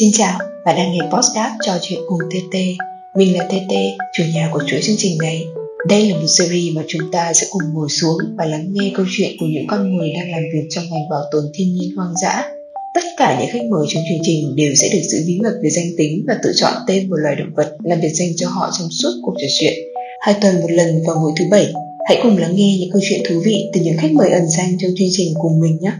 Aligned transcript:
Xin 0.00 0.10
chào, 0.12 0.38
bạn 0.64 0.76
đang 0.76 0.92
nghe 0.92 0.98
podcast 1.12 1.52
trò 1.66 1.72
chuyện 1.82 2.00
cùng 2.08 2.18
TT. 2.30 2.56
Mình 3.16 3.36
là 3.38 3.44
TT, 3.44 3.74
chủ 4.16 4.24
nhà 4.34 4.50
của 4.52 4.62
chuỗi 4.66 4.80
chương 4.82 4.96
trình 4.98 5.18
này. 5.18 5.46
Đây 5.88 6.10
là 6.10 6.16
một 6.16 6.26
series 6.38 6.76
mà 6.76 6.82
chúng 6.88 7.12
ta 7.12 7.32
sẽ 7.32 7.46
cùng 7.50 7.62
ngồi 7.74 7.88
xuống 7.88 8.16
và 8.36 8.44
lắng 8.44 8.66
nghe 8.72 8.90
câu 8.94 9.06
chuyện 9.16 9.30
của 9.40 9.46
những 9.46 9.66
con 9.68 9.96
người 9.96 10.12
đang 10.16 10.30
làm 10.30 10.42
việc 10.54 10.66
trong 10.70 10.84
ngành 10.90 11.08
bảo 11.10 11.20
tồn 11.32 11.44
thiên 11.54 11.74
nhiên 11.74 11.96
hoang 11.96 12.14
dã. 12.22 12.44
Tất 12.94 13.00
cả 13.16 13.40
những 13.40 13.50
khách 13.52 13.68
mời 13.70 13.86
trong 13.88 14.02
chương 14.08 14.22
trình 14.22 14.56
đều 14.56 14.72
sẽ 14.74 14.88
được 14.92 15.02
giữ 15.02 15.18
bí 15.26 15.40
mật 15.42 15.54
về 15.62 15.70
danh 15.70 15.88
tính 15.98 16.24
và 16.28 16.38
tự 16.42 16.52
chọn 16.56 16.72
tên 16.86 17.10
một 17.10 17.16
loài 17.16 17.36
động 17.36 17.54
vật 17.56 17.76
làm 17.84 18.00
biệt 18.00 18.12
danh 18.14 18.28
cho 18.36 18.48
họ 18.48 18.70
trong 18.78 18.88
suốt 18.90 19.10
cuộc 19.22 19.34
trò 19.40 19.48
chuyện. 19.60 19.74
Hai 20.20 20.34
tuần 20.40 20.60
một 20.60 20.70
lần 20.70 21.02
vào 21.06 21.16
mỗi 21.16 21.32
thứ 21.38 21.44
bảy, 21.50 21.72
hãy 22.08 22.18
cùng 22.22 22.38
lắng 22.38 22.56
nghe 22.56 22.76
những 22.80 22.90
câu 22.92 23.02
chuyện 23.08 23.20
thú 23.28 23.40
vị 23.44 23.56
từ 23.74 23.80
những 23.80 23.96
khách 23.98 24.12
mời 24.12 24.30
ẩn 24.30 24.48
danh 24.48 24.76
trong 24.78 24.90
chương 24.98 25.08
trình 25.12 25.34
cùng 25.42 25.60
mình 25.60 25.78
nhé. 25.80 25.92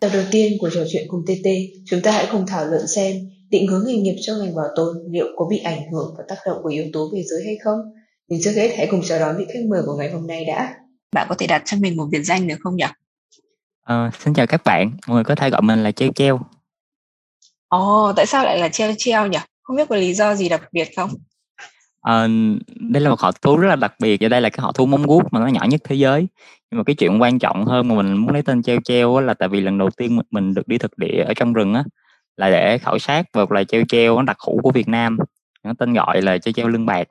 Tập 0.00 0.10
đầu 0.12 0.22
tiên 0.30 0.52
của 0.60 0.70
trò 0.70 0.80
chuyện 0.92 1.04
cùng 1.08 1.24
TT, 1.26 1.48
chúng 1.86 2.00
ta 2.02 2.12
hãy 2.12 2.26
cùng 2.32 2.46
thảo 2.46 2.66
luận 2.66 2.86
xem 2.86 3.16
định 3.50 3.66
hướng 3.66 3.86
nghề 3.86 3.94
nghiệp 3.96 4.16
cho 4.20 4.36
ngành 4.36 4.54
bảo 4.54 4.66
tồn 4.76 4.96
liệu 5.10 5.26
có 5.36 5.46
bị 5.50 5.58
ảnh 5.58 5.92
hưởng 5.92 6.14
và 6.18 6.24
tác 6.28 6.36
động 6.46 6.58
của 6.62 6.68
yếu 6.68 6.84
tố 6.92 7.10
về 7.14 7.22
giới 7.22 7.42
hay 7.44 7.56
không. 7.64 7.78
Nhưng 8.28 8.40
trước 8.42 8.52
hết 8.56 8.74
hãy 8.76 8.86
cùng 8.90 9.02
chào 9.02 9.18
đón 9.18 9.36
vị 9.38 9.44
khách 9.54 9.64
mời 9.70 9.82
của 9.86 9.96
ngày 9.98 10.10
hôm 10.10 10.26
nay 10.26 10.44
đã. 10.44 10.74
Bạn 11.12 11.26
có 11.28 11.34
thể 11.38 11.46
đặt 11.46 11.62
cho 11.64 11.76
mình 11.80 11.96
một 11.96 12.06
biệt 12.10 12.22
danh 12.22 12.48
được 12.48 12.56
không 12.60 12.76
nhỉ? 12.76 12.86
Ờ, 13.82 14.10
xin 14.24 14.34
chào 14.34 14.46
các 14.46 14.64
bạn, 14.64 14.90
mọi 15.06 15.14
người 15.14 15.24
có 15.24 15.34
thể 15.34 15.50
gọi 15.50 15.62
mình 15.62 15.82
là 15.82 15.92
Treo 15.92 16.12
Treo. 16.14 16.40
Ồ, 17.68 18.12
tại 18.16 18.26
sao 18.26 18.44
lại 18.44 18.58
là 18.58 18.68
treo 18.68 18.94
treo 18.98 19.26
nhỉ? 19.26 19.38
Không 19.62 19.76
biết 19.76 19.88
có 19.88 19.96
lý 19.96 20.14
do 20.14 20.34
gì 20.34 20.48
đặc 20.48 20.62
biệt 20.72 20.88
không? 20.96 21.10
Ờ, 22.06 22.28
đây 22.80 23.02
là 23.02 23.10
một 23.10 23.20
họ 23.20 23.32
thú 23.42 23.56
rất 23.56 23.68
là 23.68 23.76
đặc 23.76 23.94
biệt 24.00 24.18
và 24.20 24.28
đây 24.28 24.40
là 24.40 24.48
cái 24.48 24.62
họ 24.62 24.72
thú 24.72 24.86
móng 24.86 25.02
guốc 25.06 25.32
mà 25.32 25.40
nó 25.40 25.46
nhỏ 25.46 25.64
nhất 25.70 25.80
thế 25.84 25.96
giới. 25.96 26.28
Nhưng 26.70 26.78
mà 26.78 26.84
cái 26.84 26.96
chuyện 26.96 27.22
quan 27.22 27.38
trọng 27.38 27.64
hơn 27.64 27.88
mà 27.88 27.94
mình 27.94 28.16
muốn 28.16 28.32
lấy 28.32 28.42
tên 28.42 28.62
Treo 28.62 28.78
Treo 28.84 29.20
là 29.20 29.34
tại 29.34 29.48
vì 29.48 29.60
lần 29.60 29.78
đầu 29.78 29.90
tiên 29.90 30.18
mình 30.30 30.54
được 30.54 30.68
đi 30.68 30.78
thực 30.78 30.98
địa 30.98 31.24
ở 31.26 31.34
trong 31.34 31.52
rừng 31.52 31.74
á 31.74 31.84
là 32.36 32.50
để 32.50 32.78
khảo 32.78 32.98
sát 32.98 33.26
về 33.32 33.44
loài 33.50 33.64
treo 33.64 33.82
treo 33.88 34.16
nó 34.16 34.22
đặc 34.22 34.36
hữu 34.46 34.62
của 34.62 34.70
Việt 34.70 34.88
Nam. 34.88 35.18
Nó 35.64 35.72
tên 35.78 35.92
gọi 35.94 36.22
là 36.22 36.38
treo 36.38 36.52
treo 36.52 36.68
lưng 36.68 36.86
bạc. 36.86 37.08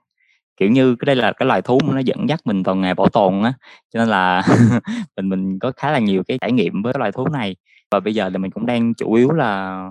Kiểu 0.58 0.70
như 0.72 0.96
cái 0.96 1.06
đây 1.06 1.16
là 1.16 1.34
cái 1.34 1.48
loài 1.48 1.62
thú 1.62 1.80
mà 1.88 1.94
nó 1.94 2.00
dẫn 2.00 2.30
dắt 2.30 2.40
mình 2.46 2.64
vào 2.64 2.76
nghề 2.76 2.94
bảo 2.94 3.10
tồn 3.10 3.44
á, 3.44 3.54
cho 3.94 4.00
nên 4.00 4.10
là 4.10 4.44
mình 5.18 5.30
mình 5.30 5.60
có 5.60 5.72
khá 5.78 5.92
là 5.92 6.00
nhiều 6.00 6.24
cái 6.28 6.38
trải 6.42 6.52
nghiệm 6.52 6.82
với 6.84 6.94
cái 6.94 7.00
loài 7.00 7.12
thú 7.12 7.28
này. 7.28 7.56
Và 7.92 8.00
bây 8.00 8.16
giờ 8.16 8.30
thì 8.30 8.38
mình 8.38 8.52
cũng 8.52 8.66
đang 8.66 8.94
chủ 8.96 9.14
yếu 9.14 9.32
là 9.32 9.84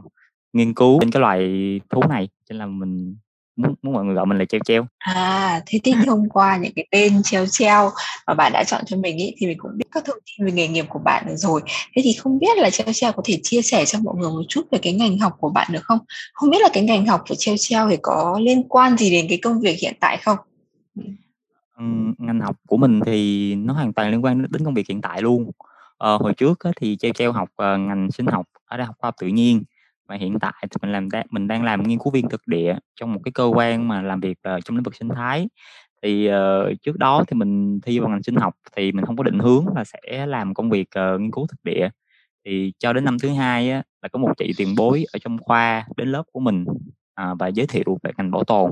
nghiên 0.53 0.75
cứu 0.75 1.01
trên 1.01 1.11
cái 1.11 1.21
loài 1.21 1.81
thú 1.91 2.03
này, 2.09 2.29
cho 2.49 2.53
nên 2.53 2.59
là 2.59 2.67
mình 2.67 3.17
muốn 3.57 3.75
muốn 3.83 3.95
mọi 3.95 4.05
người 4.05 4.15
gọi 4.15 4.27
mình 4.27 4.39
là 4.39 4.45
Treo 4.45 4.61
Treo. 4.65 4.87
À, 4.99 5.61
thế 5.67 5.81
thì 5.85 5.95
thông 6.07 6.29
qua 6.29 6.57
những 6.57 6.73
cái 6.77 6.87
tên 6.91 7.23
treo 7.23 7.47
treo 7.47 7.91
mà 8.27 8.35
bạn 8.35 8.53
đã 8.53 8.65
chọn 8.65 8.83
cho 8.87 8.97
mình 8.97 9.19
ý, 9.19 9.35
thì 9.39 9.47
mình 9.47 9.59
cũng 9.59 9.71
biết 9.77 9.85
các 9.93 10.05
thông 10.05 10.19
tin 10.25 10.47
về 10.47 10.53
nghề 10.53 10.69
nghiệp 10.69 10.85
của 10.89 10.99
bạn 10.99 11.25
được 11.27 11.37
rồi. 11.37 11.61
Thế 11.97 12.03
thì 12.05 12.13
không 12.13 12.39
biết 12.39 12.59
là 12.59 12.71
treo 12.71 12.93
treo 12.93 13.13
có 13.13 13.23
thể 13.25 13.41
chia 13.43 13.63
sẻ 13.63 13.85
cho 13.85 13.99
mọi 14.03 14.15
người 14.19 14.31
một 14.31 14.43
chút 14.49 14.63
về 14.71 14.79
cái 14.83 14.93
ngành 14.93 15.19
học 15.19 15.33
của 15.39 15.51
bạn 15.51 15.69
được 15.73 15.85
không? 15.85 15.99
Không 16.33 16.51
biết 16.51 16.59
là 16.61 16.69
cái 16.73 16.83
ngành 16.83 17.07
học 17.07 17.25
của 17.29 17.35
treo 17.39 17.55
treo 17.59 17.89
thì 17.91 17.97
có 18.03 18.41
liên 18.43 18.69
quan 18.69 18.97
gì 18.97 19.11
đến 19.11 19.27
cái 19.29 19.39
công 19.43 19.61
việc 19.61 19.79
hiện 19.81 19.95
tại 20.01 20.17
không? 20.17 20.39
Ngành 22.19 22.41
học 22.41 22.57
của 22.69 22.77
mình 22.77 23.01
thì 23.07 23.55
nó 23.55 23.75
hoàn 23.75 23.93
toàn 23.93 24.11
liên 24.11 24.25
quan 24.25 24.47
đến 24.51 24.65
công 24.65 24.75
việc 24.75 24.89
hiện 24.89 25.01
tại 25.01 25.23
luôn. 25.23 25.51
Ờ, 25.97 26.17
hồi 26.17 26.35
trước 26.35 26.59
thì 26.77 26.97
Treo 26.97 27.13
Treo 27.13 27.33
học 27.33 27.49
ờ, 27.57 27.79
ngành 27.79 28.11
sinh 28.11 28.27
học 28.27 28.47
ở 28.67 28.77
Đại 28.77 28.87
học 28.87 28.97
Khoa 28.99 29.09
học 29.09 29.15
Tự 29.21 29.27
nhiên 29.27 29.63
và 30.09 30.17
hiện 30.17 30.39
tại 30.41 30.53
thì 30.63 30.77
mình 30.83 30.93
làm 30.93 31.11
đang 31.11 31.27
mình 31.31 31.49
đang 31.49 31.65
làm 31.65 31.83
nghiên 31.83 31.99
cứu 31.99 32.13
viên 32.13 32.29
thực 32.29 32.47
địa 32.47 32.77
trong 32.97 33.15
một 33.15 33.21
cái 33.25 33.33
cơ 33.33 33.45
quan 33.45 33.89
mà 33.89 34.03
làm 34.03 34.21
việc 34.21 34.39
uh, 34.57 34.65
trong 34.65 34.77
lĩnh 34.77 34.83
vực 34.83 34.95
sinh 34.95 35.09
thái. 35.09 35.49
Thì 36.03 36.29
uh, 36.29 36.83
trước 36.83 36.99
đó 36.99 37.25
thì 37.29 37.35
mình 37.35 37.81
thi 37.81 37.99
vào 37.99 38.09
ngành 38.11 38.23
sinh 38.23 38.37
học 38.37 38.55
thì 38.77 38.93
mình 38.93 39.05
không 39.05 39.17
có 39.17 39.23
định 39.23 39.39
hướng 39.39 39.67
là 39.77 39.85
sẽ 39.85 40.27
làm 40.27 40.55
công 40.55 40.71
việc 40.71 40.89
uh, 41.15 41.21
nghiên 41.21 41.31
cứu 41.31 41.47
thực 41.47 41.65
địa. 41.65 41.89
Thì 42.45 42.73
cho 42.79 42.93
đến 42.93 43.05
năm 43.05 43.19
thứ 43.19 43.29
hai 43.29 43.71
á, 43.71 43.83
là 44.03 44.09
có 44.09 44.19
một 44.19 44.33
chị 44.39 44.53
tiền 44.57 44.75
bối 44.77 45.05
ở 45.13 45.19
trong 45.19 45.39
khoa 45.39 45.87
đến 45.97 46.09
lớp 46.09 46.23
của 46.33 46.41
mình 46.41 46.65
uh, 46.69 47.39
và 47.39 47.49
giới 47.49 47.67
thiệu 47.67 47.99
về 48.03 48.11
ngành 48.17 48.31
bảo 48.31 48.45
tồn. 48.45 48.71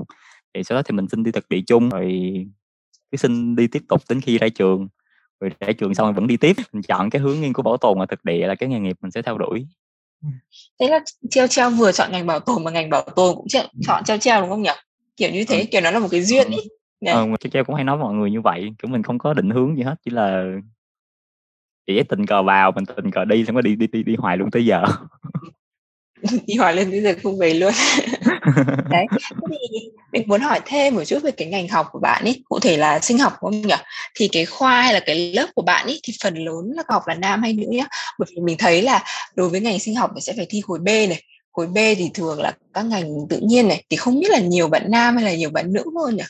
Thì 0.54 0.64
sau 0.64 0.76
đó 0.76 0.82
thì 0.82 0.92
mình 0.92 1.08
xin 1.08 1.22
đi 1.22 1.30
thực 1.30 1.48
địa 1.48 1.60
chung 1.66 1.88
rồi 1.88 2.32
cứ 3.10 3.16
xin 3.16 3.56
đi 3.56 3.66
tiếp 3.66 3.82
tục 3.88 4.00
đến 4.08 4.20
khi 4.20 4.38
ra 4.38 4.48
trường 4.48 4.88
rồi 5.40 5.50
ra 5.60 5.72
trường 5.72 5.94
xong 5.94 6.06
rồi 6.06 6.12
vẫn 6.12 6.26
đi 6.26 6.36
tiếp 6.36 6.56
mình 6.72 6.82
chọn 6.82 7.10
cái 7.10 7.22
hướng 7.22 7.40
nghiên 7.40 7.52
cứu 7.52 7.62
bảo 7.62 7.76
tồn 7.76 7.98
và 7.98 8.06
thực 8.06 8.24
địa 8.24 8.46
là 8.46 8.54
cái 8.54 8.68
nghề 8.68 8.80
nghiệp 8.80 8.96
mình 9.02 9.10
sẽ 9.10 9.22
theo 9.22 9.38
đuổi 9.38 9.66
Thế 10.80 10.88
là 10.88 11.00
treo 11.30 11.46
treo 11.46 11.70
vừa 11.70 11.92
chọn 11.92 12.12
ngành 12.12 12.26
bảo 12.26 12.40
tồn 12.40 12.64
mà 12.64 12.70
ngành 12.70 12.90
bảo 12.90 13.02
tồn 13.16 13.36
cũng 13.36 13.48
chọn, 13.48 13.66
chọn 13.82 14.04
treo 14.04 14.18
treo 14.18 14.40
đúng 14.40 14.50
không 14.50 14.62
nhỉ? 14.62 14.70
Kiểu 15.16 15.30
như 15.30 15.44
thế, 15.44 15.60
ừ. 15.60 15.66
kiểu 15.70 15.80
nó 15.80 15.90
là 15.90 15.98
một 15.98 16.08
cái 16.10 16.22
duyên 16.22 16.50
ý. 16.50 16.58
Đấy. 17.00 17.14
ờ, 17.14 17.26
treo 17.40 17.50
treo 17.50 17.64
cũng 17.64 17.74
hay 17.74 17.84
nói 17.84 17.96
với 17.96 18.04
mọi 18.04 18.14
người 18.14 18.30
như 18.30 18.40
vậy 18.40 18.70
kiểu 18.78 18.90
mình 18.90 19.02
không 19.02 19.18
có 19.18 19.34
định 19.34 19.50
hướng 19.50 19.76
gì 19.76 19.82
hết 19.82 19.94
chỉ 20.04 20.10
là 20.10 20.44
chỉ 21.86 22.02
tình 22.02 22.26
cờ 22.26 22.42
vào 22.42 22.72
mình 22.72 22.84
tình 22.96 23.10
cờ 23.10 23.24
đi 23.24 23.44
xong 23.44 23.54
có 23.54 23.60
đi 23.60 23.76
đi 23.76 23.86
đi 23.86 24.02
đi 24.02 24.16
hoài 24.18 24.36
luôn 24.36 24.50
tới 24.50 24.66
giờ 24.66 24.84
đi 26.46 26.54
hỏi 26.54 26.74
lên 26.74 26.90
bây 26.90 27.02
giờ 27.02 27.14
không 27.22 27.38
về 27.38 27.54
luôn. 27.54 27.72
Đấy 28.90 29.06
thì 29.50 29.78
mình 30.12 30.22
muốn 30.26 30.40
hỏi 30.40 30.60
thêm 30.66 30.94
một 30.94 31.04
chút 31.04 31.22
về 31.22 31.30
cái 31.30 31.48
ngành 31.48 31.68
học 31.68 31.86
của 31.92 31.98
bạn 31.98 32.24
ấy 32.24 32.42
cụ 32.48 32.58
thể 32.60 32.76
là 32.76 33.00
sinh 33.00 33.18
học 33.18 33.32
đúng 33.42 33.52
không 33.52 33.62
nhỉ? 33.62 33.74
Thì 34.14 34.28
cái 34.28 34.44
khoa 34.44 34.82
hay 34.82 34.94
là 34.94 35.00
cái 35.00 35.32
lớp 35.32 35.46
của 35.54 35.62
bạn 35.62 35.86
ấy 35.86 36.00
thì 36.02 36.12
phần 36.22 36.34
lớn 36.34 36.72
là 36.76 36.82
học 36.88 37.02
là 37.06 37.14
nam 37.14 37.42
hay 37.42 37.52
nữ 37.52 37.66
nhá? 37.70 37.86
Bởi 38.18 38.26
vì 38.36 38.42
mình 38.42 38.56
thấy 38.58 38.82
là 38.82 39.04
đối 39.34 39.48
với 39.48 39.60
ngành 39.60 39.78
sinh 39.78 39.96
học 39.96 40.10
thì 40.14 40.20
sẽ 40.20 40.32
phải 40.36 40.46
thi 40.50 40.60
khối 40.60 40.78
B 40.78 40.86
này. 40.86 41.22
Khối 41.52 41.66
B 41.66 41.76
thì 41.76 42.10
thường 42.14 42.40
là 42.40 42.52
các 42.74 42.82
ngành 42.82 43.14
tự 43.30 43.40
nhiên 43.42 43.68
này 43.68 43.84
thì 43.90 43.96
không 43.96 44.20
biết 44.20 44.30
là 44.30 44.38
nhiều 44.38 44.68
bạn 44.68 44.90
nam 44.90 45.16
hay 45.16 45.24
là 45.24 45.34
nhiều 45.34 45.50
bạn 45.50 45.72
nữ 45.72 45.84
hơn 45.96 46.16
nhỉ? 46.16 46.24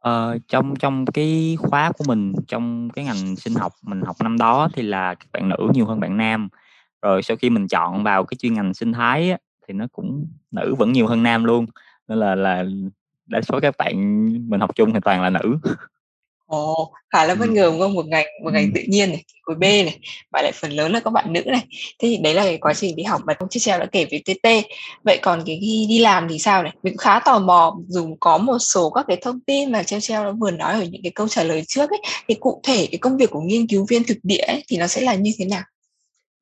Ờ, 0.00 0.38
trong 0.48 0.76
trong 0.76 1.06
cái 1.06 1.56
khóa 1.60 1.92
của 1.92 2.04
mình 2.04 2.32
trong 2.48 2.88
cái 2.94 3.04
ngành 3.04 3.36
sinh 3.36 3.54
học 3.54 3.72
mình 3.82 4.00
học 4.02 4.16
năm 4.22 4.38
đó 4.38 4.68
thì 4.74 4.82
là 4.82 5.14
các 5.14 5.26
bạn 5.32 5.48
nữ 5.48 5.56
nhiều 5.74 5.86
hơn 5.86 6.00
bạn 6.00 6.16
nam 6.16 6.48
rồi 7.02 7.22
sau 7.22 7.36
khi 7.36 7.50
mình 7.50 7.68
chọn 7.68 8.04
vào 8.04 8.24
cái 8.24 8.36
chuyên 8.36 8.54
ngành 8.54 8.74
sinh 8.74 8.92
thái 8.92 9.30
á, 9.30 9.38
thì 9.68 9.74
nó 9.74 9.86
cũng 9.92 10.26
nữ 10.50 10.74
vẫn 10.78 10.92
nhiều 10.92 11.06
hơn 11.06 11.22
nam 11.22 11.44
luôn 11.44 11.66
nên 12.08 12.18
là 12.18 12.34
là 12.34 12.64
đa 13.26 13.40
số 13.42 13.60
các 13.62 13.76
bạn 13.78 13.94
mình 14.50 14.60
học 14.60 14.70
chung 14.74 14.94
thì 14.94 15.00
toàn 15.04 15.22
là 15.22 15.30
nữ 15.30 15.58
Ồ, 16.48 16.92
khá 17.10 17.24
là 17.24 17.34
bất 17.34 17.48
ngờ, 17.48 17.68
đúng 17.70 17.80
không? 17.80 17.94
Một 17.94 18.06
ngành 18.06 18.26
một 18.44 18.50
ngành 18.52 18.70
tự 18.74 18.80
nhiên 18.88 19.08
này, 19.08 19.24
khối 19.42 19.56
B 19.56 19.62
này, 19.62 19.98
và 20.32 20.42
lại 20.42 20.52
phần 20.54 20.70
lớn 20.72 20.92
là 20.92 21.00
các 21.00 21.10
bạn 21.10 21.32
nữ 21.32 21.42
này. 21.46 21.66
Thế 21.98 22.08
thì 22.08 22.16
đấy 22.16 22.34
là 22.34 22.42
cái 22.42 22.58
quá 22.58 22.74
trình 22.74 22.96
đi 22.96 23.02
học 23.02 23.20
mà 23.26 23.34
ông 23.38 23.48
Chiết 23.48 23.62
Treo 23.62 23.78
đã 23.78 23.86
kể 23.86 24.06
về 24.10 24.20
TT. 24.24 24.48
Vậy 25.04 25.18
còn 25.22 25.42
cái 25.46 25.58
khi 25.60 25.86
đi 25.88 25.98
làm 25.98 26.28
thì 26.28 26.38
sao 26.38 26.62
này? 26.62 26.72
Mình 26.82 26.92
cũng 26.92 26.98
khá 26.98 27.20
tò 27.20 27.38
mò 27.38 27.76
dù 27.88 28.16
có 28.20 28.38
một 28.38 28.58
số 28.58 28.90
các 28.90 29.04
cái 29.08 29.16
thông 29.22 29.40
tin 29.40 29.72
mà 29.72 29.82
Treo 29.82 30.00
Treo 30.00 30.24
đã 30.24 30.30
vừa 30.30 30.50
nói 30.50 30.74
ở 30.74 30.84
những 30.84 31.02
cái 31.02 31.12
câu 31.14 31.28
trả 31.28 31.42
lời 31.42 31.62
trước 31.68 31.90
ấy, 31.90 32.00
thì 32.28 32.34
cụ 32.40 32.60
thể 32.64 32.88
cái 32.90 32.98
công 32.98 33.16
việc 33.16 33.30
của 33.30 33.40
nghiên 33.40 33.66
cứu 33.66 33.86
viên 33.88 34.04
thực 34.04 34.18
địa 34.22 34.42
ấy, 34.46 34.64
thì 34.68 34.76
nó 34.76 34.86
sẽ 34.86 35.00
là 35.00 35.14
như 35.14 35.32
thế 35.38 35.44
nào? 35.44 35.62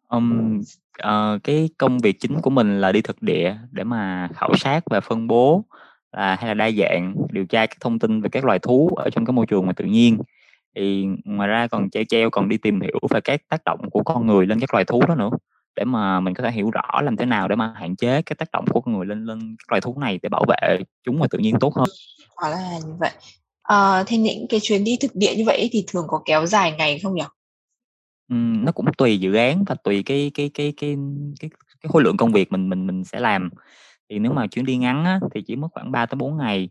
Ừm, 0.09 0.63
ờ, 0.99 1.39
cái 1.45 1.69
công 1.79 1.99
việc 1.99 2.21
chính 2.21 2.41
của 2.41 2.51
mình 2.51 2.81
là 2.81 2.93
đi 2.93 3.03
thực 3.03 3.23
địa 3.23 3.57
để 3.73 3.85
mà 3.85 4.29
khảo 4.35 4.57
sát 4.57 4.81
và 4.91 5.01
phân 5.01 5.27
bố 5.27 5.65
là 6.13 6.37
hay 6.37 6.49
là 6.49 6.55
đa 6.55 6.71
dạng 6.71 7.15
điều 7.31 7.47
tra 7.47 7.67
các 7.67 7.77
thông 7.81 7.99
tin 7.99 8.21
về 8.21 8.29
các 8.29 8.45
loài 8.45 8.59
thú 8.59 8.91
ở 8.97 9.11
trong 9.11 9.25
cái 9.25 9.33
môi 9.33 9.47
trường 9.47 9.67
mà 9.67 9.73
tự 9.73 9.85
nhiên. 9.85 10.19
Thì 10.77 11.07
ngoài 11.25 11.49
ra 11.49 11.67
còn 11.67 11.91
Treo 11.91 12.05
Treo 12.09 12.31
còn 12.31 12.49
đi 12.49 12.57
tìm 12.57 12.81
hiểu 12.81 12.99
về 13.11 13.21
các 13.21 13.41
tác 13.49 13.65
động 13.65 13.91
của 13.91 14.03
con 14.03 14.27
người 14.27 14.47
lên 14.47 14.61
các 14.61 14.75
loài 14.75 14.85
thú 14.85 15.03
đó 15.09 15.15
nữa, 15.15 15.31
để 15.77 15.85
mà 15.85 16.21
mình 16.21 16.35
có 16.35 16.45
thể 16.45 16.51
hiểu 16.51 16.71
rõ 16.71 17.01
làm 17.03 17.17
thế 17.17 17.25
nào 17.25 17.49
để 17.49 17.57
mà 17.57 17.73
hạn 17.77 17.97
chế 17.97 18.23
cái 18.23 18.37
tác 18.39 18.51
động 18.53 18.65
của 18.71 18.81
con 18.81 18.99
người 18.99 19.07
lên 19.07 19.25
lên 19.25 19.57
các 19.59 19.73
loài 19.73 19.81
thú 19.81 19.99
này 19.99 20.19
để 20.23 20.29
bảo 20.29 20.45
vệ 20.49 20.79
chúng 21.05 21.21
và 21.21 21.27
tự 21.31 21.39
nhiên 21.39 21.55
tốt 21.61 21.75
hơn. 21.75 21.89
Hóa 22.37 22.51
ra 22.51 22.57
là 22.57 22.79
như 22.79 22.95
vậy. 22.99 23.11
Ờ, 23.63 24.05
thế 24.07 24.17
những 24.17 24.47
cái 24.49 24.61
chuyến 24.63 24.85
đi 24.85 24.97
thực 25.01 25.11
địa 25.15 25.35
như 25.37 25.45
vậy 25.47 25.69
thì 25.73 25.85
thường 25.89 26.05
có 26.09 26.21
kéo 26.25 26.47
dài 26.47 26.73
ngày 26.79 26.99
không 26.99 27.15
nhỉ? 27.15 27.23
Ừm, 28.29 28.65
nó 28.65 28.73
cũng 28.73 28.87
tùy 28.99 29.19
dự 29.19 29.35
án 29.35 29.65
và 29.67 29.75
tùy 29.85 30.03
cái 30.07 30.31
cái 30.35 30.51
cái 30.55 30.73
cái 30.77 30.97
cái 31.41 31.51
cái 31.83 31.89
khối 31.89 32.03
lượng 32.03 32.17
công 32.17 32.33
việc 32.33 32.53
mình 32.53 32.69
mình 32.69 32.87
mình 32.87 33.05
sẽ 33.05 33.21
làm. 33.21 33.51
Thì 34.11 34.19
nếu 34.19 34.33
mà 34.33 34.47
chuyến 34.47 34.65
đi 34.67 34.77
ngắn 34.77 35.05
á, 35.05 35.21
thì 35.35 35.43
chỉ 35.47 35.57
mất 35.57 35.69
khoảng 35.73 35.93
3 35.93 36.07
tới 36.07 36.17
4 36.17 36.37
ngày, 36.37 36.69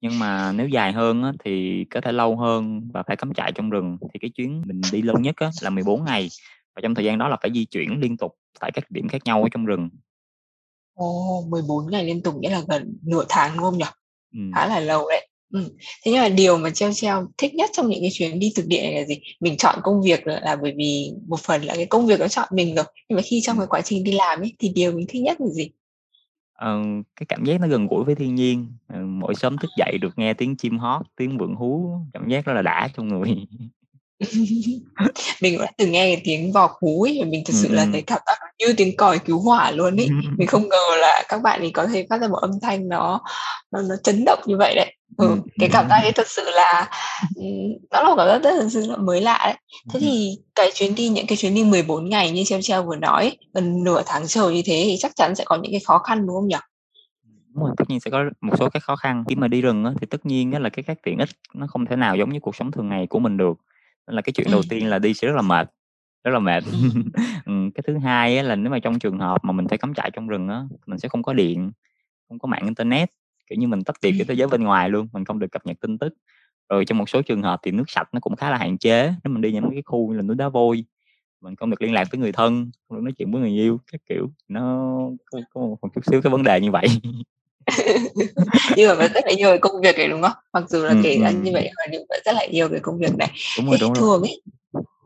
nhưng 0.00 0.18
mà 0.18 0.52
nếu 0.52 0.68
dài 0.68 0.92
hơn 0.92 1.22
á, 1.22 1.32
thì 1.44 1.84
có 1.90 2.00
thể 2.00 2.12
lâu 2.12 2.36
hơn 2.36 2.88
và 2.94 3.02
phải 3.02 3.16
cắm 3.16 3.34
trại 3.34 3.52
trong 3.52 3.70
rừng. 3.70 3.96
Thì 4.14 4.18
cái 4.20 4.30
chuyến 4.30 4.62
mình 4.66 4.90
đi 4.90 5.02
lâu 5.02 5.18
nhất 5.18 5.36
á, 5.36 5.50
là 5.62 5.70
14 5.70 6.04
ngày 6.04 6.28
và 6.76 6.80
trong 6.82 6.94
thời 6.94 7.04
gian 7.04 7.18
đó 7.18 7.28
là 7.28 7.36
phải 7.42 7.50
di 7.54 7.64
chuyển 7.64 8.00
liên 8.00 8.16
tục 8.16 8.32
tại 8.60 8.70
các 8.74 8.84
điểm 8.90 9.08
khác 9.08 9.22
nhau 9.24 9.42
ở 9.42 9.48
trong 9.52 9.66
rừng. 9.66 9.88
Ồ, 10.94 11.44
14 11.48 11.86
ngày 11.90 12.04
liên 12.04 12.22
tục 12.22 12.34
nghĩa 12.40 12.50
là 12.50 12.62
gần 12.68 12.94
nửa 13.02 13.24
tháng 13.28 13.50
đúng 13.56 13.62
không 13.64 13.78
nhỉ? 13.78 13.84
Ừm. 14.32 14.52
Khá 14.56 14.66
là 14.66 14.80
lâu 14.80 15.08
đấy. 15.10 15.28
Ừm. 15.52 15.64
Thế 16.04 16.12
nhưng 16.12 16.20
mà 16.22 16.28
điều 16.28 16.58
mà 16.58 16.70
Treo 16.70 16.92
Treo 16.92 17.26
thích 17.38 17.54
nhất 17.54 17.70
trong 17.72 17.88
những 17.88 18.00
cái 18.00 18.10
chuyến 18.12 18.38
đi 18.38 18.52
thực 18.56 18.66
địa 18.66 18.82
này 18.82 18.94
là 18.94 19.04
gì? 19.04 19.18
Mình 19.40 19.56
chọn 19.56 19.78
công 19.82 20.02
việc 20.02 20.26
là, 20.26 20.56
bởi 20.62 20.72
vì 20.76 21.10
một 21.28 21.40
phần 21.40 21.62
là 21.64 21.74
cái 21.76 21.86
công 21.86 22.06
việc 22.06 22.20
nó 22.20 22.28
chọn 22.28 22.48
mình 22.52 22.74
rồi. 22.74 22.84
Nhưng 23.08 23.16
mà 23.16 23.22
khi 23.22 23.40
trong 23.44 23.56
Ừm. 23.56 23.60
cái 23.60 23.66
quá 23.70 23.80
trình 23.80 24.04
đi 24.04 24.12
làm 24.12 24.40
ấy 24.40 24.52
thì 24.58 24.68
điều 24.74 24.92
mình 24.92 25.06
thích 25.08 25.22
nhất 25.22 25.40
là 25.40 25.46
gì? 25.48 25.70
Ờ, 26.54 26.82
cái 27.16 27.26
cảm 27.26 27.44
giác 27.44 27.60
nó 27.60 27.68
gần 27.68 27.86
gũi 27.86 28.04
với 28.04 28.14
thiên 28.14 28.34
nhiên, 28.34 28.66
ờ, 28.88 29.00
mỗi 29.00 29.34
sớm 29.34 29.56
thức 29.58 29.70
dậy 29.78 29.98
được 30.00 30.18
nghe 30.18 30.34
tiếng 30.34 30.56
chim 30.56 30.78
hót, 30.78 31.06
tiếng 31.16 31.38
vượn 31.38 31.54
hú, 31.54 31.90
cảm 32.14 32.28
giác 32.28 32.44
rất 32.44 32.52
là 32.52 32.62
đã 32.62 32.88
trong 32.96 33.08
người. 33.08 33.34
mình 35.40 35.58
đã 35.58 35.66
từng 35.78 35.92
nghe 35.92 36.14
cái 36.14 36.22
tiếng 36.24 36.52
vò 36.52 36.66
cú 36.66 37.02
ấy 37.02 37.18
và 37.20 37.26
mình 37.30 37.44
thực 37.44 37.54
sự 37.56 37.68
ừ. 37.68 37.74
là 37.74 37.86
thấy 37.92 38.02
cảm 38.02 38.18
giác 38.26 38.38
như 38.58 38.74
tiếng 38.76 38.96
còi 38.96 39.18
cứu 39.18 39.40
hỏa 39.40 39.70
luôn 39.70 40.00
ấy 40.00 40.08
mình 40.38 40.48
không 40.48 40.68
ngờ 40.68 40.96
là 41.00 41.22
các 41.28 41.42
bạn 41.42 41.60
ấy 41.60 41.70
có 41.70 41.86
thể 41.86 42.06
phát 42.10 42.20
ra 42.20 42.28
một 42.28 42.36
âm 42.36 42.50
thanh 42.62 42.88
nó 42.88 43.20
nó, 43.72 43.82
nó 43.82 43.94
chấn 44.02 44.24
động 44.26 44.38
như 44.46 44.56
vậy 44.56 44.74
đấy 44.74 44.96
ừ, 45.16 45.36
cái 45.58 45.68
cảm 45.72 45.88
giác 45.88 46.00
ấy 46.02 46.12
thật 46.12 46.28
sự 46.28 46.50
là 46.50 46.90
nó 47.90 48.02
là 48.02 48.08
một 48.08 48.14
cảm 48.16 48.42
giác 48.42 48.68
rất 48.68 48.86
là 48.88 48.96
mới 48.96 49.20
lạ 49.20 49.40
đấy 49.44 49.56
thế 49.92 50.00
thì 50.00 50.38
cái 50.54 50.70
chuyến 50.74 50.94
đi 50.94 51.08
những 51.08 51.26
cái 51.26 51.36
chuyến 51.36 51.54
đi 51.54 51.64
14 51.64 52.08
ngày 52.08 52.30
như 52.30 52.44
treo 52.44 52.62
treo 52.62 52.82
vừa 52.82 52.96
nói 52.96 53.36
gần 53.54 53.84
nửa 53.84 54.02
tháng 54.06 54.26
trời 54.26 54.54
như 54.54 54.62
thế 54.64 54.82
thì 54.86 54.96
chắc 54.98 55.16
chắn 55.16 55.34
sẽ 55.34 55.44
có 55.46 55.56
những 55.56 55.72
cái 55.72 55.80
khó 55.84 55.98
khăn 55.98 56.26
đúng 56.26 56.36
không 56.36 56.48
nhỉ 56.48 56.56
Đúng 57.54 57.64
rồi, 57.64 57.74
tất 57.76 57.84
nhiên 57.88 58.00
sẽ 58.00 58.10
có 58.10 58.24
một 58.40 58.56
số 58.58 58.68
cái 58.68 58.80
khó 58.80 58.96
khăn. 58.96 59.24
Khi 59.28 59.34
mà 59.34 59.48
đi 59.48 59.60
rừng 59.60 59.84
á, 59.84 59.92
thì 60.00 60.06
tất 60.06 60.26
nhiên 60.26 60.52
á 60.52 60.58
là 60.58 60.68
cái 60.68 60.82
các 60.82 60.98
tiện 61.02 61.18
ích 61.18 61.28
nó 61.54 61.66
không 61.66 61.86
thể 61.86 61.96
nào 61.96 62.16
giống 62.16 62.32
như 62.32 62.40
cuộc 62.40 62.56
sống 62.56 62.70
thường 62.70 62.88
ngày 62.88 63.06
của 63.06 63.18
mình 63.18 63.36
được. 63.36 63.58
Nên 64.06 64.16
là 64.16 64.22
cái 64.22 64.32
chuyện 64.32 64.50
đầu 64.50 64.62
tiên 64.68 64.86
là 64.86 64.98
đi 64.98 65.14
sẽ 65.14 65.28
rất 65.28 65.34
là 65.36 65.42
mệt, 65.42 65.70
rất 66.24 66.30
là 66.30 66.38
mệt. 66.38 66.64
Cái 67.74 67.82
thứ 67.86 67.98
hai 67.98 68.36
á 68.36 68.42
là 68.42 68.56
nếu 68.56 68.70
mà 68.70 68.78
trong 68.78 68.98
trường 68.98 69.18
hợp 69.18 69.44
mà 69.44 69.52
mình 69.52 69.68
phải 69.68 69.78
cắm 69.78 69.94
trại 69.94 70.10
trong 70.10 70.28
rừng 70.28 70.48
á, 70.48 70.62
mình 70.86 70.98
sẽ 70.98 71.08
không 71.08 71.22
có 71.22 71.32
điện, 71.32 71.72
không 72.28 72.38
có 72.38 72.46
mạng 72.48 72.64
internet, 72.64 73.10
kiểu 73.50 73.58
như, 73.58 73.66
mình 73.66 73.84
tách 73.84 73.96
biệt 74.02 74.12
cái 74.18 74.24
thế 74.28 74.34
giới 74.34 74.48
bên 74.48 74.64
ngoài 74.64 74.90
luôn, 74.90 75.08
mình 75.12 75.24
không 75.24 75.38
được 75.38 75.50
cập 75.50 75.66
nhật 75.66 75.76
tin 75.80 75.98
tức. 75.98 76.14
Rồi 76.68 76.84
trong 76.84 76.98
một 76.98 77.08
số 77.08 77.22
trường 77.22 77.42
hợp 77.42 77.60
thì 77.62 77.70
nước 77.70 77.90
sạch 77.90 78.08
nó 78.12 78.20
cũng 78.20 78.36
khá 78.36 78.50
là 78.50 78.58
hạn 78.58 78.78
chế, 78.78 79.14
nếu 79.24 79.32
mình 79.32 79.42
đi 79.42 79.52
những 79.52 79.70
cái 79.70 79.82
khu 79.86 80.10
như 80.10 80.16
là 80.16 80.22
núi 80.22 80.36
Đá 80.36 80.48
Vôi, 80.48 80.84
mình 81.40 81.56
không 81.56 81.70
được 81.70 81.82
liên 81.82 81.92
lạc 81.92 82.08
với 82.12 82.20
người 82.20 82.32
thân, 82.32 82.70
không 82.88 82.98
được 82.98 83.02
nói 83.04 83.12
chuyện 83.12 83.32
với 83.32 83.40
người 83.40 83.50
yêu, 83.50 83.80
các 83.92 84.00
kiểu, 84.08 84.30
nó 84.48 84.92
có 85.32 85.40
có 85.54 85.60
một 85.60 85.88
chút 85.94 86.06
xíu 86.06 86.22
cái 86.22 86.30
vấn 86.30 86.42
đề 86.42 86.60
như 86.60 86.70
vậy. 86.70 86.86
nhưng 88.76 88.88
mà 88.88 88.94
vẫn 88.94 89.12
rất 89.14 89.24
là 89.26 89.32
nhiều 89.32 89.48
cái 89.48 89.58
công 89.58 89.80
việc 89.80 89.98
này 89.98 90.08
đúng 90.08 90.22
không? 90.22 90.32
Mặc 90.52 90.64
dù 90.68 90.84
là 90.84 90.90
ừ, 90.90 91.00
kể 91.02 91.18
ra 91.18 91.28
ừ. 91.28 91.34
như 91.42 91.50
vậy 91.52 91.70
mà 91.76 91.82
nhưng 91.90 92.04
vẫn 92.08 92.20
rất 92.24 92.34
là 92.34 92.46
nhiều 92.46 92.68
cái 92.68 92.80
công 92.80 92.98
việc 92.98 93.16
này. 93.16 93.30
Đúng 93.56 93.66
rồi, 93.66 93.78
đúng 93.80 93.94
thường 93.94 94.22
ấy 94.22 94.42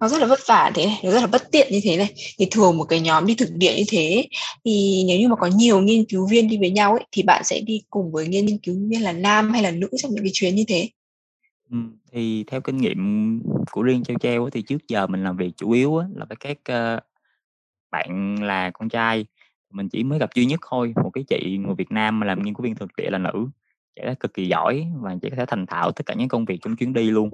nó 0.01 0.09
rất 0.09 0.21
là 0.21 0.27
vất 0.27 0.39
vả 0.47 0.71
thế 0.75 0.87
này 0.87 1.01
nó 1.05 1.11
rất 1.11 1.21
là 1.21 1.27
bất 1.27 1.51
tiện 1.53 1.69
như 1.73 1.81
thế 1.83 1.97
này. 1.97 2.15
Thì 2.39 2.47
thường 2.51 2.79
một 2.79 2.85
cái 2.85 3.01
nhóm 3.01 3.27
đi 3.27 3.35
thực 3.35 3.49
địa 3.53 3.75
như 3.77 3.85
thế 3.89 4.27
thì 4.65 5.05
nếu 5.09 5.21
như 5.21 5.29
mà 5.29 5.37
có 5.37 5.47
nhiều 5.47 5.81
nghiên 5.81 6.05
cứu 6.05 6.27
viên 6.27 6.49
đi 6.49 6.59
với 6.59 6.71
nhau 6.71 6.93
ấy 6.93 7.07
thì 7.13 7.23
bạn 7.23 7.45
sẽ 7.45 7.61
đi 7.61 7.83
cùng 7.91 8.13
với 8.13 8.29
nghiên 8.29 8.59
cứu 8.59 8.77
viên 8.89 9.03
là 9.03 9.13
nam 9.13 9.53
hay 9.53 9.63
là 9.63 9.71
nữ 9.71 9.89
trong 9.97 10.15
những 10.15 10.25
cái 10.25 10.31
chuyến 10.35 10.55
như 10.55 10.65
thế? 10.69 10.89
Ừ, 11.71 11.77
thì 12.13 12.45
theo 12.47 12.61
kinh 12.61 12.77
nghiệm 12.77 13.41
của 13.71 13.83
riêng 13.83 14.05
treo 14.05 14.19
treo 14.19 14.51
thì 14.51 14.63
trước 14.63 14.89
giờ 14.89 15.07
mình 15.07 15.25
làm 15.25 15.37
việc 15.37 15.51
chủ 15.57 15.71
yếu 15.71 15.99
là 15.99 16.27
với 16.29 16.37
các 16.41 16.59
uh, 16.97 17.03
bạn 17.91 18.43
là 18.43 18.71
con 18.75 18.89
trai 18.89 19.27
mình 19.77 19.89
chỉ 19.89 20.05
mới 20.05 20.19
gặp 20.19 20.31
duy 20.35 20.47
nhất 20.47 20.61
thôi, 20.71 20.95
một 21.05 21.11
cái 21.11 21.25
chị 21.29 21.59
người 21.59 21.75
Việt 21.75 21.91
Nam 21.91 22.21
mà 22.21 22.27
làm 22.27 22.43
nghiên 22.43 22.55
cứu 22.55 22.65
viên 22.65 22.75
thực 22.75 22.97
địa 22.97 23.11
là 23.11 23.19
nữ. 23.19 23.49
Chị 23.97 24.03
ấy 24.03 24.15
cực 24.15 24.35
kỳ 24.35 24.49
giỏi 24.49 24.87
và 25.01 25.17
chị 25.23 25.31
có 25.31 25.37
thể 25.37 25.45
thành 25.47 25.67
thạo 25.67 25.93
tất 25.93 26.07
cả 26.07 26.15
những 26.15 26.29
công 26.29 26.45
việc 26.45 26.59
trong 26.63 26.77
chuyến 26.77 26.93
đi 26.93 27.11
luôn. 27.11 27.31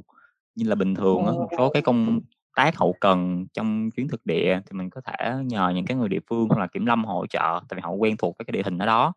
Như 0.54 0.68
là 0.68 0.74
bình 0.74 0.94
thường 0.94 1.24
một 1.24 1.48
số 1.58 1.70
cái 1.70 1.82
công 1.82 2.20
tác 2.56 2.76
hậu 2.76 2.94
cần 3.00 3.46
trong 3.54 3.90
chuyến 3.90 4.08
thực 4.08 4.26
địa 4.26 4.60
thì 4.66 4.78
mình 4.78 4.90
có 4.90 5.00
thể 5.00 5.32
nhờ 5.44 5.72
những 5.74 5.86
cái 5.86 5.96
người 5.96 6.08
địa 6.08 6.20
phương 6.30 6.48
hoặc 6.48 6.60
là 6.60 6.66
kiểm 6.66 6.86
lâm 6.86 7.04
hỗ 7.04 7.26
trợ, 7.26 7.60
tại 7.68 7.76
vì 7.76 7.80
họ 7.80 7.90
quen 7.90 8.16
thuộc 8.16 8.36
với 8.38 8.44
cái 8.44 8.52
địa 8.52 8.62
hình 8.64 8.78
ở 8.78 8.86
đó. 8.86 9.12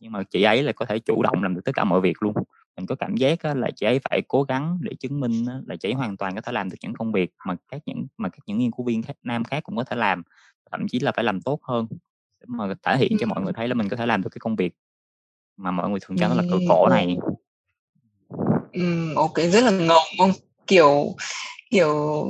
Nhưng 0.00 0.12
mà 0.12 0.22
chị 0.22 0.42
ấy 0.42 0.62
là 0.62 0.72
có 0.72 0.84
thể 0.86 0.98
chủ 0.98 1.22
động 1.22 1.42
làm 1.42 1.54
được 1.54 1.60
tất 1.64 1.72
cả 1.74 1.84
mọi 1.84 2.00
việc 2.00 2.22
luôn. 2.22 2.34
Mình 2.76 2.86
có 2.86 2.94
cảm 2.94 3.14
giác 3.14 3.44
là 3.44 3.70
chị 3.76 3.86
ấy 3.86 4.00
phải 4.10 4.22
cố 4.28 4.42
gắng 4.42 4.78
để 4.80 4.92
chứng 5.00 5.20
minh 5.20 5.44
là 5.66 5.76
chị 5.76 5.88
ấy 5.88 5.94
hoàn 5.94 6.16
toàn 6.16 6.34
có 6.34 6.40
thể 6.40 6.52
làm 6.52 6.70
được 6.70 6.76
những 6.82 6.94
công 6.94 7.12
việc 7.12 7.30
mà 7.46 7.56
các 7.68 7.82
những 7.86 8.06
mà 8.18 8.28
các 8.28 8.38
những 8.46 8.58
nghiên 8.58 8.70
cứu 8.70 8.86
viên 8.86 9.02
khác 9.02 9.16
nam 9.22 9.44
khác 9.44 9.62
cũng 9.62 9.76
có 9.76 9.84
thể 9.84 9.96
làm, 9.96 10.22
thậm 10.70 10.88
chí 10.88 10.98
là 10.98 11.12
phải 11.12 11.24
làm 11.24 11.40
tốt 11.40 11.58
hơn 11.62 11.86
mà 12.46 12.74
thể 12.82 12.96
hiện 12.96 13.12
cho 13.20 13.26
mọi 13.26 13.42
người 13.42 13.52
thấy 13.52 13.68
là 13.68 13.74
mình 13.74 13.88
có 13.88 13.96
thể 13.96 14.06
làm 14.06 14.22
được 14.22 14.30
cái 14.30 14.40
công 14.40 14.56
việc 14.56 14.74
mà 15.56 15.70
mọi 15.70 15.90
người 15.90 16.00
thường 16.00 16.16
cho 16.20 16.28
nó 16.28 16.34
là 16.34 16.42
cực 16.50 16.60
khổ 16.68 16.88
này. 16.90 17.16
Ừm, 18.72 19.14
OK, 19.14 19.34
rất 19.52 19.64
là 19.64 19.70
ngầu, 19.70 20.00
không? 20.18 20.32
Kiểu 20.66 21.14
kiểu, 21.70 22.24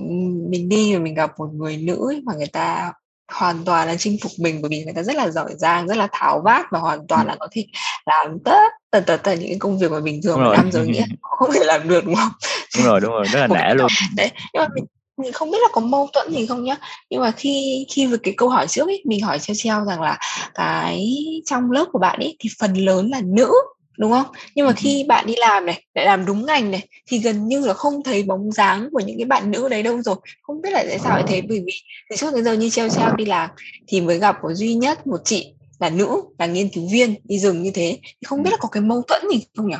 mình 0.51 0.69
đi 0.69 0.95
và 0.95 0.99
mình 1.01 1.15
gặp 1.15 1.33
một 1.39 1.49
người 1.53 1.77
nữ 1.77 2.09
ấy 2.11 2.23
mà 2.25 2.35
người 2.35 2.47
ta 2.47 2.93
hoàn 3.33 3.65
toàn 3.65 3.89
là 3.89 3.97
chinh 3.97 4.17
phục 4.23 4.33
mình 4.39 4.63
bởi 4.63 4.69
vì 4.69 4.85
người 4.85 4.95
ta 4.95 5.03
rất 5.03 5.17
là 5.17 5.31
giỏi 5.31 5.55
giang, 5.57 5.89
rất 5.89 5.97
là 5.97 6.09
tháo 6.13 6.41
vát 6.45 6.67
và 6.71 6.79
hoàn 6.79 7.07
toàn 7.07 7.27
là 7.27 7.37
có 7.41 7.49
thể 7.53 7.67
làm 8.07 8.39
tất 8.45 8.73
tần 8.91 9.05
tật 9.07 9.17
tật 9.17 9.35
những 9.35 9.59
công 9.59 9.79
việc 9.79 9.91
mà 9.91 10.01
bình 10.01 10.21
thường 10.23 10.53
nam 10.53 10.73
giới 10.73 10.87
nghĩ 10.87 11.03
không 11.21 11.51
thể 11.55 11.61
làm 11.65 11.89
được, 11.89 12.05
đúng 12.05 12.15
không? 12.15 12.33
Đúng 12.77 12.87
rồi, 12.87 13.01
đúng 13.01 13.13
rồi, 13.13 13.27
rất 13.33 13.41
là 13.41 13.47
nể 13.47 13.75
luôn. 13.75 13.89
Đấy, 14.17 14.31
nhưng 14.53 14.63
mà 14.63 14.69
mình 14.75 14.85
mình 15.17 15.33
không 15.33 15.51
biết 15.51 15.59
là 15.63 15.69
có 15.73 15.81
mâu 15.81 16.09
thuẫn 16.13 16.33
gì 16.33 16.47
không 16.47 16.65
nhá. 16.65 16.77
Nhưng 17.11 17.21
mà 17.21 17.31
khi 17.31 17.87
khi 17.93 18.07
với 18.07 18.19
cái 18.19 18.35
câu 18.37 18.49
hỏi 18.49 18.67
trước 18.69 18.89
ấy 18.89 19.03
mình 19.05 19.21
hỏi 19.21 19.39
treo 19.39 19.55
treo 19.55 19.85
rằng 19.85 20.03
là 20.03 20.19
cái 20.55 21.15
trong 21.47 21.71
lớp 21.71 21.85
của 21.93 21.99
bạn 21.99 22.21
ấy 22.21 22.37
thì 22.41 22.51
phần 22.59 22.75
lớn 22.75 23.11
là 23.11 23.21
nữ 23.25 23.53
đúng 23.99 24.11
không? 24.13 24.27
Nhưng 24.55 24.67
mà 24.67 24.73
khi 24.73 25.05
bạn 25.09 25.27
đi 25.27 25.35
làm 25.37 25.67
này 25.67 25.85
lại 25.95 26.05
làm 26.07 26.27
đúng 26.27 26.47
ngành 26.47 26.71
này 26.71 26.89
thì 27.07 27.19
gần 27.19 27.49
như 27.49 27.67
là 27.67 27.75
không 27.75 28.03
thấy 28.03 28.23
bóng 28.23 28.53
dáng 28.53 28.89
của 28.93 29.01
những 29.01 29.17
cái 29.19 29.25
bạn 29.25 29.51
nữ 29.51 29.69
đấy 29.69 29.83
đâu 29.83 30.03
rồi. 30.03 30.17
Không 30.43 30.63
biết 30.63 30.71
là 30.73 30.85
tại 30.89 30.99
sao 30.99 31.17
lại 31.17 31.25
thế? 31.27 31.43
Bởi 31.49 31.63
vì 31.67 31.73
từ 32.11 32.17
trước 32.17 32.35
đến 32.35 32.45
giờ 32.45 32.53
như 32.53 32.71
treo 32.71 32.89
treo 32.89 33.17
đi 33.17 33.25
làm 33.25 33.51
thì 33.87 34.01
mới 34.01 34.19
gặp 34.19 34.37
có 34.43 34.55
duy 34.55 34.75
nhất 34.75 35.07
một 35.07 35.21
chị 35.25 35.55
là 35.79 35.91
nữ 35.91 36.23
là 36.39 36.47
nghiên 36.47 36.69
cứu 36.69 36.89
viên 36.93 37.15
đi 37.25 37.39
rừng 37.39 37.63
như 37.63 37.71
thế. 37.75 37.99
Thì 38.03 38.25
không 38.27 38.43
biết 38.43 38.51
là 38.51 38.57
có 38.61 38.69
cái 38.69 38.83
mâu 38.83 39.03
thuẫn 39.03 39.23
gì 39.33 39.47
không 39.57 39.69
nhỉ 39.69 39.77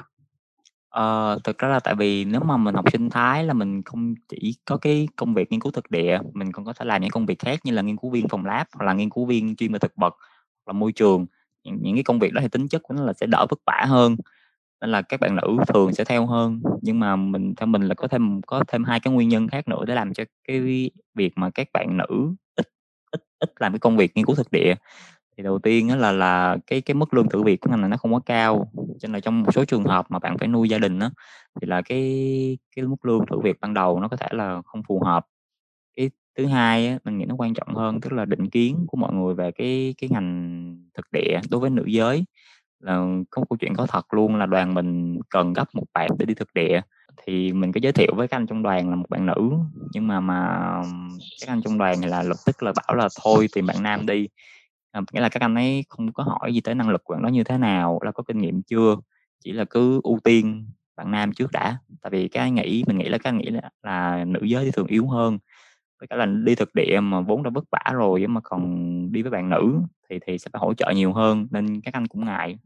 Ờ, 0.95 1.39
thực 1.45 1.59
ra 1.59 1.69
là 1.69 1.81
tại 1.81 1.95
vì 1.95 2.25
nếu 2.25 2.41
mà 2.41 2.57
mình 2.57 2.75
học 2.75 2.85
sinh 2.93 3.11
thái 3.11 3.45
là 3.45 3.55
mình 3.55 3.83
không 3.83 4.15
chỉ 4.29 4.55
có 4.65 4.77
cái 4.77 5.09
công 5.17 5.35
việc 5.35 5.51
nghiên 5.53 5.61
cứu 5.61 5.73
thực 5.73 5.91
địa, 5.91 6.19
mình 6.33 6.53
còn 6.53 6.65
có 6.65 6.73
thể 6.73 6.85
làm 6.85 7.03
những 7.03 7.11
công 7.11 7.27
việc 7.27 7.39
khác 7.39 7.61
như 7.65 7.73
là 7.73 7.83
nghiên 7.83 7.97
cứu 7.97 8.11
viên 8.11 8.29
phòng 8.29 8.45
lab 8.47 8.67
hoặc 8.75 8.85
là 8.87 8.93
nghiên 8.93 9.11
cứu 9.11 9.27
viên 9.27 9.57
chuyên 9.57 9.73
về 9.73 9.79
thực 9.79 9.93
vật 9.97 10.15
hoặc 10.67 10.73
là 10.75 10.79
môi 10.79 10.93
trường. 10.93 11.27
Những 11.65 11.79
những 11.83 11.95
cái 11.97 12.03
công 12.05 12.19
việc 12.19 12.33
đó 12.33 12.41
thì 12.43 12.49
tính 12.49 12.69
chất 12.69 12.83
của 12.83 12.95
nó 12.95 13.03
là 13.05 13.13
sẽ 13.13 13.27
đỡ 13.27 13.47
vất 13.51 13.59
vả 13.67 13.85
hơn, 13.89 14.17
nên 14.81 14.91
là 14.93 15.03
các 15.03 15.21
bạn 15.21 15.37
nữ 15.37 15.57
thường 15.69 15.95
sẽ 15.95 16.05
theo 16.05 16.27
hơn. 16.27 16.63
Nhưng 16.83 17.01
mà 17.01 17.17
mình 17.17 17.55
theo 17.57 17.67
mình 17.67 17.83
là 17.83 17.95
có 17.95 18.09
thêm 18.09 18.43
có 18.43 18.65
thêm 18.69 18.85
hai 18.85 19.01
cái 19.01 19.15
nguyên 19.15 19.29
nhân 19.29 19.49
khác 19.49 19.69
nữa 19.69 19.85
để 19.87 19.95
làm 19.95 20.15
cho 20.15 20.25
cái 20.49 20.61
việc 21.15 21.33
mà 21.39 21.51
các 21.51 21.69
bạn 21.73 21.97
nữ 21.99 22.35
ít 22.57 22.67
ít 23.13 23.23
ít 23.41 23.51
làm 23.61 23.73
cái 23.73 23.79
công 23.81 23.97
việc 23.97 24.13
nghiên 24.17 24.27
cứu 24.27 24.37
thực 24.37 24.53
địa. 24.53 24.75
Thì 25.37 25.43
đầu 25.45 25.59
tiên 25.59 25.89
đó 25.89 25.97
là 25.97 26.13
là 26.13 26.57
cái 26.67 26.81
cái 26.81 26.95
mức 26.95 27.15
lương 27.15 27.29
thử 27.29 27.43
việc 27.43 27.61
của 27.61 27.71
ngành 27.71 27.81
này 27.81 27.91
nó 27.91 27.97
không 27.97 28.13
có 28.13 28.21
cao, 28.27 28.71
cho 28.75 29.09
nên 29.09 29.13
là 29.13 29.21
trong 29.21 29.43
một 29.43 29.53
số 29.55 29.65
trường 29.65 29.85
hợp 29.85 30.07
mà 30.09 30.19
bạn 30.19 30.39
phải 30.39 30.49
nuôi 30.49 30.69
gia 30.69 30.79
đình 30.79 30.99
đó 30.99 31.11
thì 31.61 31.67
là 31.67 31.83
cái 31.83 32.59
cái 32.77 32.85
mức 32.85 33.05
lương 33.05 33.27
thử 33.27 33.41
việc 33.41 33.61
ban 33.61 33.75
đầu 33.75 34.01
nó 34.01 34.09
có 34.09 34.17
thể 34.17 34.29
là 34.31 34.63
không 34.65 34.83
phù 34.89 35.01
hợp. 35.05 35.27
Cái 35.97 36.11
thứ 36.39 36.47
hai 36.47 36.89
á, 36.89 36.99
mình 37.05 37.19
nghĩ 37.19 37.25
nó 37.25 37.35
quan 37.39 37.55
trọng 37.55 37.75
hơn, 37.75 38.01
tức 38.01 38.13
là 38.13 38.25
định 38.25 38.51
kiến 38.51 38.85
của 38.89 38.97
mọi 38.97 39.15
người 39.15 39.35
về 39.35 39.51
cái 39.53 39.95
cái 39.99 40.11
ngành 40.11 40.79
thực 40.95 41.07
địa 41.13 41.41
đối 41.51 41.61
với 41.61 41.71
nữ 41.71 41.85
giới. 41.87 42.25
Là 42.81 42.95
có 43.31 43.41
một 43.41 43.47
câu 43.51 43.57
chuyện 43.61 43.75
có 43.75 43.87
thật 43.87 44.15
luôn 44.15 44.37
là 44.37 44.47
đoàn 44.47 44.75
mình 44.75 45.21
cần 45.31 45.53
gấp 45.53 45.75
một 45.75 45.85
bạn 45.95 46.11
để 46.19 46.27
đi 46.27 46.35
thực 46.35 46.55
địa, 46.55 46.81
thì 47.27 47.53
mình 47.53 47.73
có 47.73 47.81
giới 47.83 47.93
thiệu 47.93 48.13
với 48.17 48.29
các 48.29 48.37
anh 48.37 48.47
trong 48.47 48.63
đoàn 48.63 48.91
là 48.91 48.97
một 48.97 49.07
bạn 49.11 49.27
nữ, 49.27 49.51
nhưng 49.93 50.09
mà 50.09 50.21
mà 50.21 50.59
các 51.41 51.49
anh 51.49 51.63
trong 51.63 51.79
đoàn 51.79 52.03
thì 52.03 52.09
là 52.09 52.23
lập 52.23 52.37
tức 52.47 52.63
là 52.63 52.73
bảo 52.77 52.97
là 52.97 53.09
thôi 53.23 53.49
tìm 53.55 53.67
bạn 53.67 53.83
nam 53.83 54.07
đi. 54.07 54.29
À, 54.95 55.01
nghĩa 55.13 55.21
là 55.21 55.29
các 55.29 55.43
anh 55.43 55.55
ấy 55.55 55.85
không 55.89 56.13
có 56.13 56.23
hỏi 56.23 56.55
gì 56.55 56.61
tới 56.61 56.75
năng 56.75 56.89
lực 56.89 57.05
của 57.05 57.15
bạn 57.15 57.23
đó 57.23 57.29
như 57.29 57.45
thế 57.45 57.59
nào, 57.59 57.99
là 58.03 58.13
có 58.13 58.23
kinh 58.23 58.39
nghiệm 58.39 58.63
chưa, 58.63 58.97
chỉ 59.45 59.53
là 59.53 59.65
cứ 59.71 60.01
ưu 60.05 60.19
tiên 60.25 60.67
bạn 60.97 61.11
nam 61.11 61.33
trước 61.33 61.53
đã. 61.53 61.79
Tại 62.03 62.11
vì 62.11 62.29
cái 62.29 62.51
nghĩ 62.51 62.85
mình 62.87 62.99
nghĩ 62.99 63.09
là 63.09 63.19
cái 63.19 63.33
nghĩ 63.33 63.51
là 63.51 63.71
là 63.83 64.25
nữ 64.25 64.41
giới 64.43 64.65
thì 64.65 64.71
thường 64.71 64.87
yếu 64.87 65.09
hơn, 65.09 65.39
với 66.01 66.07
cả 66.09 66.17
là 66.17 66.27
đi 66.27 66.55
thực 66.55 66.75
địa 66.75 67.01
mà 67.01 67.21
vốn 67.21 67.43
đã 67.43 67.51
vất 67.55 67.65
vả 67.71 67.93
rồi 67.93 68.27
mà 68.27 68.41
còn 68.45 69.13
đi 69.13 69.23
với 69.23 69.31
bạn 69.31 69.51
nữ 69.51 69.75
thì 70.11 70.19
thì 70.27 70.39
sẽ 70.39 70.49
phải 70.53 70.61
hỗ 70.61 70.75
trợ 70.75 70.93
nhiều 70.95 71.13
hơn, 71.13 71.47
nên 71.51 71.81
các 71.81 71.95
anh 71.95 72.07
cũng 72.07 72.25
ngại. 72.25 72.59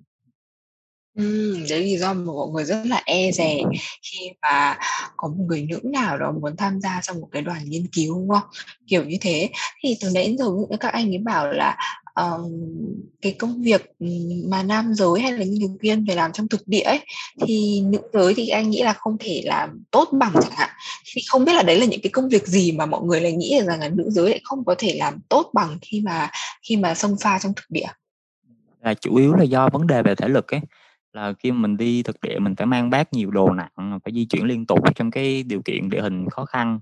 Ừ, 1.14 1.58
đấy 1.70 1.80
lý 1.80 1.96
do 1.98 2.14
mà 2.14 2.24
mọi 2.24 2.48
người 2.52 2.64
rất 2.64 2.82
là 2.84 3.02
e 3.04 3.30
dè 3.32 3.56
khi 4.02 4.30
mà 4.42 4.78
có 5.16 5.28
một 5.28 5.44
người 5.48 5.66
nữ 5.70 5.80
nào 5.84 6.18
đó 6.18 6.32
muốn 6.40 6.56
tham 6.56 6.80
gia 6.80 7.00
trong 7.02 7.20
một 7.20 7.28
cái 7.32 7.42
đoàn 7.42 7.64
nghiên 7.64 7.86
cứu, 7.92 8.14
đúng 8.14 8.28
không? 8.28 8.48
Kiểu 8.86 9.04
như 9.04 9.16
thế. 9.20 9.50
Thì 9.82 9.96
từ 10.00 10.10
nãy 10.14 10.26
đến 10.26 10.38
giờ 10.38 10.46
các 10.80 10.92
anh 10.92 11.08
ấy 11.08 11.18
bảo 11.18 11.52
là, 11.52 11.76
cái 13.22 13.32
công 13.38 13.62
việc, 13.62 13.92
mà 14.48 14.62
nam 14.62 14.94
giới 14.94 15.20
hay 15.20 15.32
là 15.32 15.44
nghiên 15.44 15.60
cứu 15.60 15.76
viên 15.80 16.04
phải 16.06 16.16
làm 16.16 16.32
trong 16.32 16.48
thực 16.48 16.68
địa 16.68 16.80
ấy, 16.80 17.00
thì 17.46 17.80
nữ 17.80 18.00
giới 18.12 18.34
thì 18.34 18.48
anh 18.48 18.70
nghĩ 18.70 18.82
là 18.82 18.92
không 18.92 19.16
thể 19.20 19.42
làm 19.44 19.82
tốt 19.90 20.08
bằng 20.12 20.32
chẳng 20.34 20.52
hạn. 20.56 20.70
Thì 21.14 21.22
không 21.28 21.44
biết 21.44 21.52
là 21.54 21.62
đấy 21.62 21.80
là 21.80 21.86
những 21.86 22.00
cái 22.02 22.10
công 22.10 22.28
việc 22.28 22.46
gì 22.46 22.72
mà 22.72 22.86
mọi 22.86 23.02
người 23.02 23.20
lại 23.20 23.32
nghĩ 23.32 23.60
rằng 23.66 23.80
là 23.80 23.88
nữ 23.88 24.10
giới 24.10 24.30
lại 24.30 24.40
không 24.44 24.64
có 24.64 24.74
thể 24.78 24.96
làm 24.98 25.20
tốt 25.28 25.50
bằng 25.54 25.78
khi 25.82 26.00
mà 26.00 26.30
khi 26.68 26.76
mà 26.76 26.94
xông 26.94 27.16
pha 27.20 27.38
trong 27.38 27.52
thực 27.56 27.64
địa? 27.68 27.86
Là 28.82 28.94
chủ 28.94 29.16
yếu 29.16 29.34
là 29.34 29.44
do 29.44 29.68
vấn 29.72 29.86
đề 29.86 30.02
về 30.02 30.14
thể 30.14 30.28
lực 30.28 30.52
ấy 30.52 30.60
là 31.12 31.32
khi 31.38 31.52
mình 31.52 31.76
đi 31.76 32.02
thực 32.02 32.20
địa 32.20 32.38
mình 32.38 32.54
phải 32.56 32.66
mang 32.66 32.90
bác 32.90 33.12
nhiều 33.12 33.30
đồ 33.30 33.50
nặng, 33.50 33.98
phải 34.04 34.12
di 34.14 34.24
chuyển 34.24 34.44
liên 34.44 34.66
tục 34.66 34.78
trong 34.94 35.10
cái 35.10 35.42
điều 35.42 35.62
kiện 35.64 35.90
địa 35.90 36.02
hình 36.02 36.30
khó 36.30 36.44
khăn, 36.44 36.80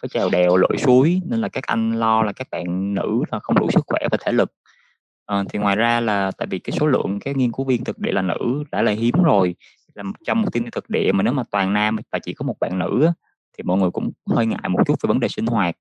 phải 0.00 0.08
trèo 0.08 0.28
đèo, 0.30 0.56
lội 0.56 0.76
suối 0.78 1.20
nên 1.26 1.40
là 1.40 1.48
các 1.48 1.66
anh 1.66 1.92
lo 1.92 2.22
là 2.22 2.32
các 2.32 2.48
bạn 2.50 2.94
nữ 2.94 3.22
là 3.32 3.38
không 3.38 3.56
đủ 3.58 3.70
sức 3.70 3.84
khỏe 3.86 4.00
và 4.10 4.18
thể 4.20 4.32
lực. 4.32 4.52
Ờ, 5.26 5.44
thì 5.48 5.58
ngoài 5.58 5.76
ra 5.76 6.00
là 6.00 6.30
tại 6.38 6.46
vì 6.50 6.58
cái 6.58 6.72
số 6.80 6.86
lượng 6.86 7.18
các 7.20 7.36
nghiên 7.36 7.52
cứu 7.52 7.66
viên 7.66 7.84
thực 7.84 7.98
địa 7.98 8.12
là 8.12 8.22
nữ 8.22 8.64
đã 8.72 8.82
là 8.82 8.92
hiếm 8.92 9.14
rồi, 9.24 9.54
là 9.94 10.02
trong 10.26 10.42
một 10.42 10.48
team 10.52 10.66
thực 10.72 10.90
địa 10.90 11.12
mà 11.12 11.22
nếu 11.22 11.32
mà 11.32 11.42
toàn 11.50 11.72
nam 11.72 11.96
và 12.12 12.18
chỉ 12.18 12.34
có 12.34 12.46
một 12.46 12.54
bạn 12.60 12.78
nữ 12.78 13.10
thì 13.58 13.62
mọi 13.64 13.78
người 13.78 13.90
cũng 13.90 14.10
hơi 14.30 14.46
ngại 14.46 14.68
một 14.68 14.78
chút 14.86 14.94
về 15.02 15.08
vấn 15.08 15.20
đề 15.20 15.28
sinh 15.28 15.46
hoạt. 15.46 15.76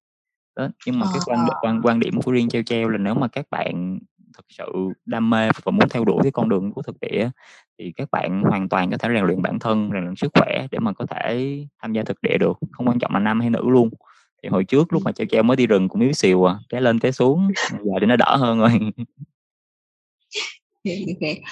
Đó, 0.55 0.67
nhưng 0.85 0.99
mà 0.99 1.07
cái 1.13 1.21
quan 1.25 1.45
quan 1.61 1.81
quan 1.83 1.99
điểm 1.99 2.21
của 2.21 2.31
riêng 2.31 2.49
treo 2.49 2.63
treo 2.63 2.89
là 2.89 2.97
nếu 2.97 3.13
mà 3.13 3.27
các 3.27 3.45
bạn 3.51 3.99
thực 4.37 4.45
sự 4.49 4.65
đam 5.05 5.29
mê 5.29 5.49
và 5.63 5.71
muốn 5.71 5.89
theo 5.89 6.05
đuổi 6.05 6.19
cái 6.23 6.31
con 6.31 6.49
đường 6.49 6.71
của 6.73 6.81
thực 6.81 6.95
địa 7.01 7.29
thì 7.79 7.91
các 7.95 8.11
bạn 8.11 8.41
hoàn 8.41 8.69
toàn 8.69 8.91
có 8.91 8.97
thể 8.97 9.09
rèn 9.13 9.25
luyện 9.25 9.41
bản 9.41 9.59
thân 9.59 9.89
rèn 9.93 10.03
luyện 10.03 10.15
sức 10.15 10.31
khỏe 10.33 10.67
để 10.71 10.79
mà 10.79 10.93
có 10.93 11.05
thể 11.05 11.59
tham 11.81 11.93
gia 11.93 12.03
thực 12.03 12.21
địa 12.21 12.37
được 12.37 12.57
không 12.71 12.87
quan 12.87 12.99
trọng 12.99 13.13
là 13.13 13.19
nam 13.19 13.39
hay 13.41 13.49
nữ 13.49 13.69
luôn. 13.69 13.89
Thì 14.43 14.49
hồi 14.49 14.63
trước 14.63 14.93
lúc 14.93 15.01
mà 15.05 15.11
treo 15.11 15.27
treo 15.27 15.43
mới 15.43 15.57
đi 15.57 15.67
rừng 15.67 15.89
cũng 15.89 16.01
yếu 16.01 16.11
xìu 16.11 16.49
à 16.49 16.55
cái 16.69 16.81
lên 16.81 16.99
cái 16.99 17.11
xuống 17.11 17.47
giờ 17.71 17.93
thì 18.01 18.05
nó 18.07 18.15
đỡ 18.15 18.35
hơn 18.35 18.59
rồi 18.59 18.71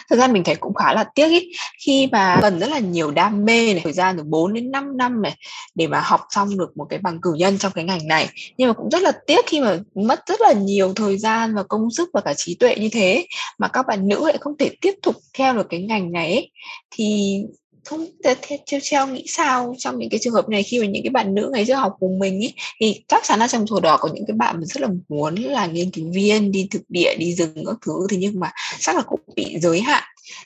thực 0.10 0.20
ra 0.20 0.28
mình 0.28 0.44
thấy 0.44 0.56
cũng 0.56 0.74
khá 0.74 0.94
là 0.94 1.04
tiếc 1.16 1.30
ý. 1.30 1.52
Khi 1.86 2.08
mà 2.12 2.38
cần 2.42 2.60
rất 2.60 2.70
là 2.70 2.80
nhiều 2.80 3.12
đam 3.12 3.46
mê 3.46 3.74
này, 3.74 3.82
thời 3.84 3.94
gian 3.94 4.18
từ 4.18 4.24
4 4.24 4.54
đến 4.54 4.72
5 4.72 4.98
năm 4.98 5.22
này, 5.22 5.36
để 5.76 5.88
mà 5.88 6.02
học 6.02 6.22
xong 6.30 6.58
được 6.58 6.78
một 6.78 6.86
cái 6.90 7.00
bằng 7.00 7.22
cử 7.22 7.34
nhân 7.34 7.58
trong 7.58 7.72
cái 7.72 7.84
ngành 7.84 8.08
này. 8.08 8.30
Nhưng 8.58 8.68
mà 8.68 8.74
cũng 8.74 8.90
rất 8.90 9.02
là 9.02 9.12
tiếc 9.28 9.46
khi 9.48 9.62
mà 9.62 9.80
mất 9.96 10.20
rất 10.28 10.42
là 10.42 10.54
nhiều 10.54 10.94
thời 10.94 11.18
gian 11.18 11.56
và 11.56 11.64
công 11.64 11.92
sức 11.92 12.10
và 12.14 12.22
cả 12.22 12.34
trí 12.34 12.56
tuệ 12.56 12.76
như 12.76 12.90
thế, 12.92 13.26
mà 13.58 13.68
các 13.68 13.88
bạn 13.88 14.08
nữ 14.08 14.28
lại 14.28 14.38
không 14.42 14.58
thể 14.58 14.72
tiếp 14.82 14.94
tục 15.02 15.16
theo 15.34 15.54
được 15.54 15.68
cái 15.70 15.82
ngành 15.82 16.12
này 16.12 16.32
ấy. 16.32 16.52
thì 16.92 17.38
không 17.86 18.06
theo 18.24 18.80
theo 18.92 19.08
nghĩ 19.08 19.26
sao? 19.28 19.76
Trong 19.78 20.00
những 20.00 20.10
cái 20.10 20.20
trường 20.24 20.34
hợp 20.34 20.50
này 20.50 20.64
khi 20.64 20.80
mà 20.80 20.86
những 20.86 21.04
cái 21.04 21.10
bạn 21.10 21.36
nữ 21.36 21.50
ngày 21.54 21.66
trước 21.66 21.76
học 21.76 21.96
cùng 22.00 22.20
mình 22.20 22.40
ý, 22.40 22.54
thì 22.80 23.04
chắc 23.08 23.24
chắn 23.24 23.40
là 23.40 23.48
trong 23.48 23.68
sổ 23.68 23.80
đỏ 23.80 23.98
có 23.98 24.10
những 24.14 24.26
cái 24.28 24.36
bạn 24.38 24.56
mà 24.56 24.66
rất 24.66 24.82
là 24.82 24.88
muốn 25.10 25.36
là 25.36 25.66
nghiên 25.66 25.92
cứu 25.92 26.12
viên 26.14 26.52
đi 26.52 26.68
thực 26.72 26.82
địa 26.90 27.16
đi 27.20 27.34
rừng 27.34 27.64
các 27.66 27.78
thứ. 27.86 28.08
Thì 28.10 28.18
nhưng 28.18 28.40
mà 28.40 28.52
chắc 28.80 28.96
là 28.96 29.02
cũng 29.02 29.20
bị 29.36 29.60
giới 29.60 29.82
hạn 29.82 30.04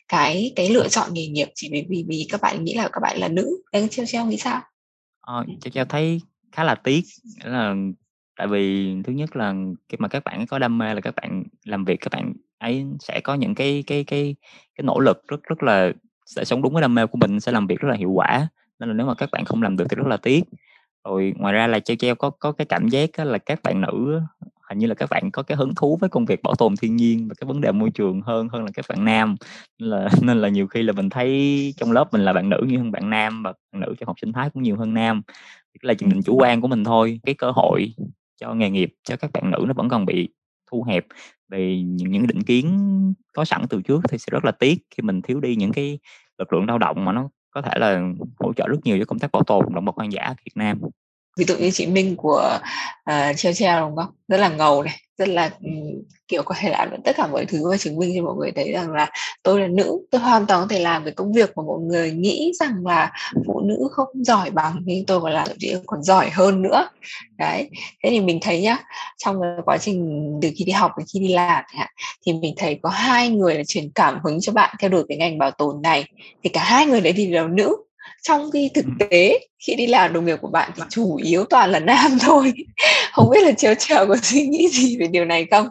cái 0.08 0.51
cái 0.56 0.70
lựa 0.70 0.88
chọn 0.88 1.13
nghề 1.13 1.27
nghiệp 1.27 1.48
chỉ 1.56 1.70
vì 1.72 1.86
vì, 1.89 2.06
vì 2.08 2.27
các 2.29 2.41
bạn 2.41 2.63
nghĩ 2.63 2.74
là 2.74 2.89
các 2.94 3.00
bạn 3.01 3.17
là 3.17 3.27
nữ. 3.27 3.62
Anh 3.72 3.88
theo 3.91 4.06
theo 4.12 4.25
nghĩ 4.25 4.38
sao? 4.38 4.62
Ờ, 5.22 5.46
treo 5.62 5.72
treo 5.72 5.86
thấy 5.86 6.22
khá 6.51 6.63
là 6.63 6.75
tiếc 6.75 7.01
là 7.44 7.75
tại 8.38 8.48
vì 8.48 8.94
thứ 9.03 9.13
nhất 9.13 9.36
là 9.36 9.53
khi 9.89 9.98
mà 10.00 10.08
các 10.08 10.24
bạn 10.24 10.46
có 10.48 10.60
đam 10.60 10.77
mê 10.77 10.94
là 10.94 11.01
các 11.01 11.15
bạn 11.15 11.44
làm 11.63 11.86
việc 11.86 12.00
các 12.01 12.12
bạn 12.12 12.34
ấy 12.58 12.86
sẽ 13.00 13.22
có 13.24 13.36
những 13.36 13.56
cái 13.56 13.84
cái 13.88 14.03
cái 14.03 14.36
cái 14.75 14.84
nỗ 14.84 15.00
lực 15.00 15.27
rất 15.27 15.44
rất 15.44 15.63
là 15.63 15.91
sẽ 16.27 16.46
sống 16.46 16.62
đúng 16.62 16.74
với 16.74 16.81
đam 16.81 16.96
mê 16.96 17.05
của 17.05 17.17
mình 17.17 17.39
sẽ 17.39 17.51
làm 17.51 17.67
việc 17.67 17.79
rất 17.79 17.89
là 17.89 17.96
hiệu 17.96 18.12
quả. 18.12 18.48
Nên 18.79 18.89
là 18.89 18.96
nếu 18.96 19.07
mà 19.07 19.13
các 19.13 19.29
bạn 19.31 19.46
không 19.46 19.63
làm 19.63 19.77
được 19.77 19.86
thì 19.89 19.96
rất 19.96 20.07
là 20.07 20.17
tiếc. 20.17 20.43
Rồi 21.05 21.34
ngoài 21.38 21.53
ra 21.53 21.67
là 21.67 21.79
treo 21.79 21.98
treo 21.98 22.15
có 22.15 22.29
có 22.29 22.51
cái 22.51 22.65
cảm 22.65 22.88
giác 22.88 23.19
là 23.19 23.38
các 23.38 23.60
bạn 23.63 23.81
nữ 23.81 24.22
hình 24.69 24.77
như 24.79 24.88
là 24.88 24.96
các 24.96 25.10
bạn 25.10 25.31
có 25.31 25.43
cái 25.43 25.57
hứng 25.57 25.75
thú 25.75 25.98
với 26.01 26.10
công 26.10 26.25
việc 26.25 26.43
bảo 26.43 26.55
tồn 26.55 26.75
thiên 26.81 26.96
nhiên 26.96 27.27
và 27.27 27.36
cái 27.38 27.48
vấn 27.48 27.62
đề 27.62 27.72
môi 27.72 27.89
trường 27.89 28.22
hơn 28.22 28.48
hơn 28.50 28.63
là 28.63 28.72
các 28.74 28.86
bạn 28.89 29.05
nam. 29.05 29.36
Nên 29.79 29.89
là 29.89 30.10
nên 30.22 30.41
là 30.41 30.50
nhiều 30.50 30.67
khi 30.67 30.84
là 30.84 30.93
mình 30.93 31.10
thấy 31.10 31.74
trong 31.77 31.91
lớp 31.91 32.13
mình 32.13 32.22
là 32.22 32.34
bạn 32.34 32.50
nữ 32.50 32.57
nhiều 32.67 32.79
hơn 32.79 32.91
bạn 32.91 33.10
nam 33.10 33.43
và 33.43 33.53
bạn 33.72 33.81
nữ 33.81 33.96
trong 34.00 34.07
học 34.07 34.15
sinh 34.22 34.34
thái 34.34 34.50
cũng 34.50 34.63
nhiều 34.63 34.75
hơn 34.77 34.93
nam. 34.93 35.22
Thì 35.74 35.88
là 35.88 35.93
chuyện 35.93 36.10
định 36.10 36.22
chủ 36.24 36.38
quan 36.39 36.62
của 36.62 36.67
mình 36.67 36.84
thôi 36.84 37.19
cái 37.25 37.36
cơ 37.36 37.51
hội 37.51 37.93
cho 38.41 38.53
nghề 38.53 38.69
nghiệp 38.69 38.93
cho 39.03 39.15
các 39.17 39.31
bạn 39.34 39.51
nữ 39.51 39.63
nó 39.67 39.74
vẫn 39.74 39.89
còn 39.89 40.05
bị 40.05 40.29
thu 40.71 40.83
hẹp 40.83 41.05
về 41.50 41.81
những 41.86 42.12
những 42.12 42.27
định 42.27 42.43
kiến 42.43 43.13
có 43.33 43.45
sẵn 43.45 43.65
từ 43.69 43.81
trước 43.81 44.01
thì 44.09 44.17
sẽ 44.17 44.25
rất 44.31 44.45
là 44.45 44.51
tiếc 44.51 44.77
khi 44.91 45.01
mình 45.01 45.21
thiếu 45.21 45.39
đi 45.39 45.55
những 45.55 45.71
cái 45.71 46.00
lực 46.38 46.53
lượng 46.53 46.65
lao 46.67 46.77
động 46.77 47.05
mà 47.05 47.12
nó 47.12 47.29
có 47.51 47.62
thể 47.62 47.71
là 47.75 48.01
hỗ 48.39 48.53
trợ 48.53 48.67
rất 48.67 48.77
nhiều 48.83 49.00
cho 49.00 49.05
công 49.05 49.19
tác 49.19 49.31
bảo 49.31 49.43
tồn 49.43 49.65
động 49.74 49.86
vật 49.86 49.95
hoang 49.95 50.12
dã 50.12 50.33
Việt 50.45 50.51
Nam. 50.55 50.81
Ví 51.38 51.45
dụ 51.45 51.55
như 51.57 51.71
chị 51.71 51.88
Minh 51.88 52.15
của 52.15 52.59
uh, 53.09 53.38
treo 53.38 53.53
treo 53.53 53.88
đúng 53.88 53.95
không? 53.95 54.13
Rất 54.27 54.38
là 54.38 54.50
ngầu 54.50 54.83
này 54.83 54.95
rất 55.17 55.29
là 55.29 55.50
ừ, 55.63 55.69
kiểu, 56.27 56.43
có 56.43 56.55
thể 56.59 56.69
làm 56.69 56.89
được 56.91 56.97
tất 57.03 57.15
cả 57.17 57.27
mọi 57.27 57.45
thứ 57.45 57.69
và 57.69 57.77
chứng 57.77 57.97
minh 57.97 58.13
cho 58.15 58.24
mọi 58.24 58.36
người 58.36 58.51
thấy 58.51 58.71
rằng 58.71 58.91
là 58.91 59.09
tôi 59.43 59.62
là 59.62 59.67
nữ, 59.67 60.00
tôi 60.12 60.21
hoàn 60.21 60.45
toàn 60.45 60.62
có 60.62 60.67
thể 60.69 60.79
làm 60.79 61.03
cái 61.03 61.13
công 61.13 61.33
việc 61.33 61.57
mà 61.57 61.63
mọi 61.63 61.79
người 61.79 62.12
nghĩ 62.12 62.51
rằng 62.59 62.86
là 62.86 63.12
phụ 63.47 63.62
nữ 63.62 63.88
không 63.91 64.07
giỏi 64.13 64.50
bằng, 64.50 64.81
nhưng 64.86 65.05
tôi 65.05 65.21
còn 65.21 65.31
làm 65.31 65.47
chị 65.59 65.75
còn 65.86 66.03
giỏi 66.03 66.29
hơn 66.29 66.62
nữa. 66.62 66.89
Đấy, 67.38 67.69
thế 68.03 68.09
thì 68.09 68.21
mình 68.21 68.39
thấy 68.41 68.62
nhá, 68.62 68.77
trong 69.17 69.41
cái 69.41 69.51
quá 69.65 69.77
trình 69.77 70.31
từ 70.41 70.50
khi 70.57 70.65
đi 70.65 70.71
học 70.71 70.91
đến 70.97 71.05
khi 71.13 71.19
đi 71.19 71.27
làm 71.27 71.63
thì 72.25 72.33
mình 72.33 72.53
thấy 72.57 72.79
có 72.81 72.89
hai 72.89 73.29
người 73.29 73.55
là 73.55 73.63
truyền 73.67 73.89
cảm 73.95 74.19
hứng 74.24 74.39
cho 74.41 74.51
bạn 74.51 74.75
theo 74.79 74.89
đuổi 74.89 75.03
cái 75.09 75.17
ngành 75.17 75.38
bảo 75.38 75.51
tồn 75.51 75.81
này, 75.81 76.05
thì 76.43 76.50
cả 76.50 76.63
hai 76.63 76.86
người 76.86 77.01
đấy 77.01 77.13
thì 77.17 77.31
đều 77.31 77.47
nữ 77.47 77.75
trong 78.24 78.51
khi 78.51 78.71
thực 78.75 78.86
tế 79.00 79.47
khi 79.59 79.75
đi 79.75 79.88
làm 79.88 80.13
đồng 80.13 80.25
nghiệp 80.25 80.38
của 80.41 80.50
bạn 80.50 80.71
thì 80.75 80.83
chủ 80.89 81.15
yếu 81.15 81.43
toàn 81.50 81.69
là 81.69 81.79
nam 81.79 82.12
thôi. 82.21 82.53
Không 83.13 83.29
biết 83.29 83.43
là 83.43 83.51
treo 83.51 83.74
treo 83.79 84.07
có 84.07 84.15
suy 84.21 84.47
nghĩ 84.47 84.67
gì 84.67 84.97
về 84.97 85.07
điều 85.07 85.25
này 85.25 85.45
không? 85.51 85.67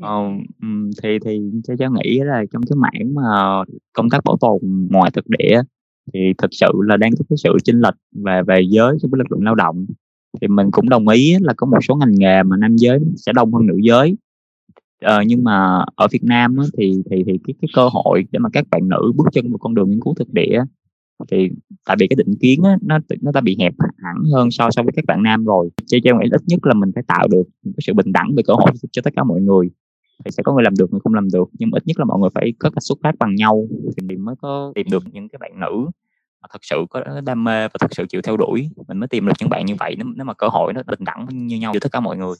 Ờ, 0.00 0.22
thì 1.02 1.08
thì 1.24 1.40
cháu 1.64 1.76
cháu 1.76 1.90
nghĩ 1.90 2.20
là 2.20 2.44
trong 2.52 2.62
cái 2.62 2.76
mảng 2.76 3.14
mà 3.14 3.62
công 3.92 4.10
tác 4.10 4.24
bảo 4.24 4.36
tồn 4.40 4.58
ngoài 4.90 5.10
thực 5.10 5.24
địa 5.28 5.62
thì 6.14 6.20
thực 6.38 6.50
sự 6.52 6.66
là 6.86 6.96
đang 6.96 7.10
có 7.18 7.24
cái 7.28 7.36
sự 7.36 7.56
chênh 7.64 7.80
lệch 7.80 7.94
về 8.24 8.42
về 8.46 8.60
giới 8.68 8.96
trong 9.02 9.10
cái 9.10 9.18
lực 9.18 9.32
lượng 9.32 9.44
lao 9.44 9.54
động. 9.54 9.86
Thì 10.40 10.48
mình 10.48 10.70
cũng 10.70 10.88
đồng 10.88 11.08
ý 11.08 11.36
là 11.40 11.54
có 11.56 11.66
một 11.66 11.78
số 11.88 11.94
ngành 11.94 12.14
nghề 12.14 12.42
mà 12.42 12.56
nam 12.56 12.76
giới 12.76 12.98
sẽ 13.16 13.32
đông 13.32 13.54
hơn 13.54 13.66
nữ 13.66 13.76
giới. 13.82 14.16
Ờ, 15.02 15.22
nhưng 15.26 15.44
mà 15.44 15.84
ở 15.94 16.08
Việt 16.10 16.24
Nam 16.24 16.56
á, 16.56 16.64
thì 16.78 17.02
thì 17.10 17.22
thì 17.26 17.32
cái 17.46 17.54
cái 17.62 17.68
cơ 17.74 17.88
hội 17.92 18.24
để 18.30 18.38
mà 18.38 18.48
các 18.52 18.64
bạn 18.70 18.88
nữ 18.88 19.12
bước 19.16 19.24
chân 19.32 19.50
vào 19.50 19.58
con 19.58 19.74
đường 19.74 19.90
nghiên 19.90 20.00
cứu 20.00 20.14
thực 20.14 20.32
địa 20.32 20.62
thì 21.30 21.50
tại 21.86 21.96
vì 22.00 22.06
cái 22.08 22.16
định 22.16 22.34
kiến 22.40 22.62
á, 22.62 22.76
nó 22.82 22.98
nó 23.22 23.30
đã 23.32 23.40
bị 23.40 23.56
hẹp 23.60 23.74
hẳn 23.98 24.16
hơn 24.32 24.50
so 24.50 24.70
so 24.70 24.82
với 24.82 24.92
các 24.96 25.04
bạn 25.04 25.22
nam 25.22 25.44
rồi. 25.44 25.70
Cho 25.86 25.98
cho 26.04 26.18
nghĩ 26.18 26.28
ít 26.32 26.40
nhất 26.46 26.66
là 26.66 26.74
mình 26.74 26.90
phải 26.94 27.04
tạo 27.06 27.28
được 27.28 27.42
cái 27.64 27.80
sự 27.86 27.94
bình 27.94 28.12
đẳng 28.12 28.34
về 28.36 28.42
cơ 28.46 28.54
hội 28.54 28.70
cho 28.92 29.02
tất 29.02 29.12
cả 29.16 29.24
mọi 29.24 29.40
người. 29.40 29.70
Thì 30.24 30.30
sẽ 30.30 30.42
có 30.42 30.52
người 30.54 30.64
làm 30.64 30.74
được 30.78 30.90
người 30.90 31.00
không 31.04 31.14
làm 31.14 31.28
được. 31.32 31.48
Nhưng 31.58 31.70
ít 31.72 31.86
nhất 31.86 31.98
là 31.98 32.04
mọi 32.04 32.18
người 32.20 32.30
phải 32.34 32.52
có 32.58 32.70
cách 32.70 32.82
xuất 32.82 32.98
phát 33.02 33.14
bằng 33.18 33.34
nhau 33.34 33.68
thì 33.96 34.06
mình 34.06 34.24
mới 34.24 34.34
có 34.42 34.72
tìm 34.74 34.86
được 34.90 35.02
những 35.12 35.28
cái 35.28 35.38
bạn 35.40 35.60
nữ 35.60 35.86
mà 36.42 36.48
thật 36.52 36.58
sự 36.62 36.76
có 36.90 37.20
đam 37.24 37.44
mê 37.44 37.68
và 37.68 37.74
thật 37.80 37.94
sự 37.94 38.06
chịu 38.08 38.20
theo 38.24 38.36
đuổi. 38.36 38.68
Mình 38.88 38.98
mới 38.98 39.08
tìm 39.08 39.26
được 39.26 39.32
những 39.40 39.48
bạn 39.48 39.66
như 39.66 39.74
vậy 39.78 39.94
nếu, 39.98 40.06
nếu 40.16 40.24
mà 40.24 40.34
cơ 40.34 40.48
hội 40.48 40.72
nó 40.72 40.82
bình 40.86 41.04
đẳng 41.04 41.26
như 41.30 41.58
nhau 41.58 41.72
giữa 41.74 41.80
tất 41.80 41.92
cả 41.92 42.00
mọi 42.00 42.16
người 42.16 42.34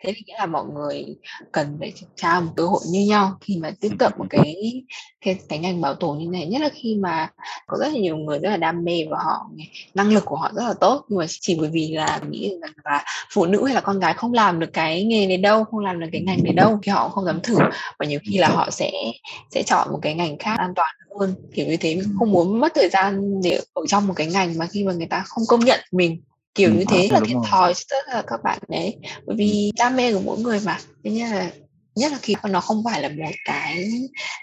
thế 0.00 0.12
thì 0.16 0.22
nghĩa 0.26 0.38
là 0.38 0.46
mọi 0.46 0.64
người 0.74 1.04
cần 1.52 1.76
phải 1.80 1.92
trao 2.16 2.40
một 2.40 2.52
cơ 2.56 2.66
hội 2.66 2.80
như 2.90 3.06
nhau 3.08 3.36
khi 3.40 3.56
mà 3.56 3.70
tiếp 3.80 3.92
cận 3.98 4.12
một 4.18 4.26
cái 4.30 4.82
cái 5.20 5.38
cái 5.48 5.58
ngành 5.58 5.80
bảo 5.80 5.94
tồn 5.94 6.18
như 6.18 6.26
này 6.28 6.46
nhất 6.46 6.62
là 6.62 6.68
khi 6.74 6.96
mà 7.00 7.30
có 7.66 7.76
rất 7.80 7.88
là 7.92 7.98
nhiều 7.98 8.16
người 8.16 8.38
rất 8.38 8.50
là 8.50 8.56
đam 8.56 8.84
mê 8.84 9.06
và 9.10 9.18
họ 9.24 9.50
năng 9.94 10.12
lực 10.12 10.24
của 10.24 10.36
họ 10.36 10.50
rất 10.54 10.62
là 10.62 10.74
tốt. 10.74 11.04
Nhưng 11.08 11.18
mà 11.18 11.26
chỉ 11.28 11.56
bởi 11.60 11.70
vì 11.72 11.92
là 11.92 12.20
nghĩ 12.30 12.52
rằng 12.62 12.72
là 12.84 13.04
phụ 13.34 13.46
nữ 13.46 13.64
hay 13.64 13.74
là 13.74 13.80
con 13.80 14.00
gái 14.00 14.14
không 14.14 14.32
làm 14.32 14.60
được 14.60 14.70
cái 14.72 15.04
nghề 15.04 15.26
này 15.26 15.36
đâu 15.36 15.64
không 15.64 15.80
làm 15.80 16.00
được 16.00 16.06
cái 16.12 16.20
ngành 16.20 16.44
này 16.44 16.52
đâu 16.52 16.78
thì 16.82 16.92
họ 16.92 17.08
không 17.08 17.24
dám 17.24 17.40
thử. 17.40 17.56
Và 17.98 18.06
nhiều 18.06 18.20
khi 18.30 18.38
là 18.38 18.48
họ 18.48 18.70
sẽ 18.70 18.92
sẽ 19.50 19.62
chọn 19.62 19.88
một 19.92 19.98
cái 20.02 20.14
ngành 20.14 20.38
khác 20.38 20.58
an 20.58 20.72
toàn 20.76 20.94
hơn. 21.20 21.34
Kiểu 21.54 21.66
như 21.66 21.76
thế 21.76 21.94
mình 21.94 22.14
không 22.18 22.32
muốn 22.32 22.60
mất 22.60 22.72
thời 22.74 22.88
gian 22.88 23.40
để 23.42 23.60
ở 23.74 23.82
trong 23.88 24.06
một 24.06 24.14
cái 24.16 24.26
ngành 24.26 24.58
mà 24.58 24.66
khi 24.66 24.84
mà 24.84 24.92
người 24.92 25.06
ta 25.06 25.22
không 25.26 25.44
công 25.48 25.60
nhận 25.60 25.80
mình 25.92 26.22
kiểu 26.54 26.70
ừ, 26.70 26.74
như 26.74 26.84
thế 26.88 27.08
là 27.10 27.20
thiệt 27.26 27.36
thòi 27.50 27.72
tất 27.90 27.96
cả 28.12 28.22
các 28.26 28.40
bạn 28.44 28.58
đấy. 28.68 28.96
Bởi 29.26 29.36
vì 29.36 29.72
đam 29.78 29.96
mê 29.96 30.12
của 30.12 30.20
mỗi 30.24 30.38
người 30.38 30.60
mà. 30.64 30.78
Thế 31.04 31.10
nên 31.10 31.30
là 31.30 31.50
nhất 31.94 32.12
là 32.12 32.18
khi 32.22 32.34
nó 32.50 32.60
không 32.60 32.82
phải 32.84 33.02
là 33.02 33.08
một 33.08 33.32
cái 33.44 33.90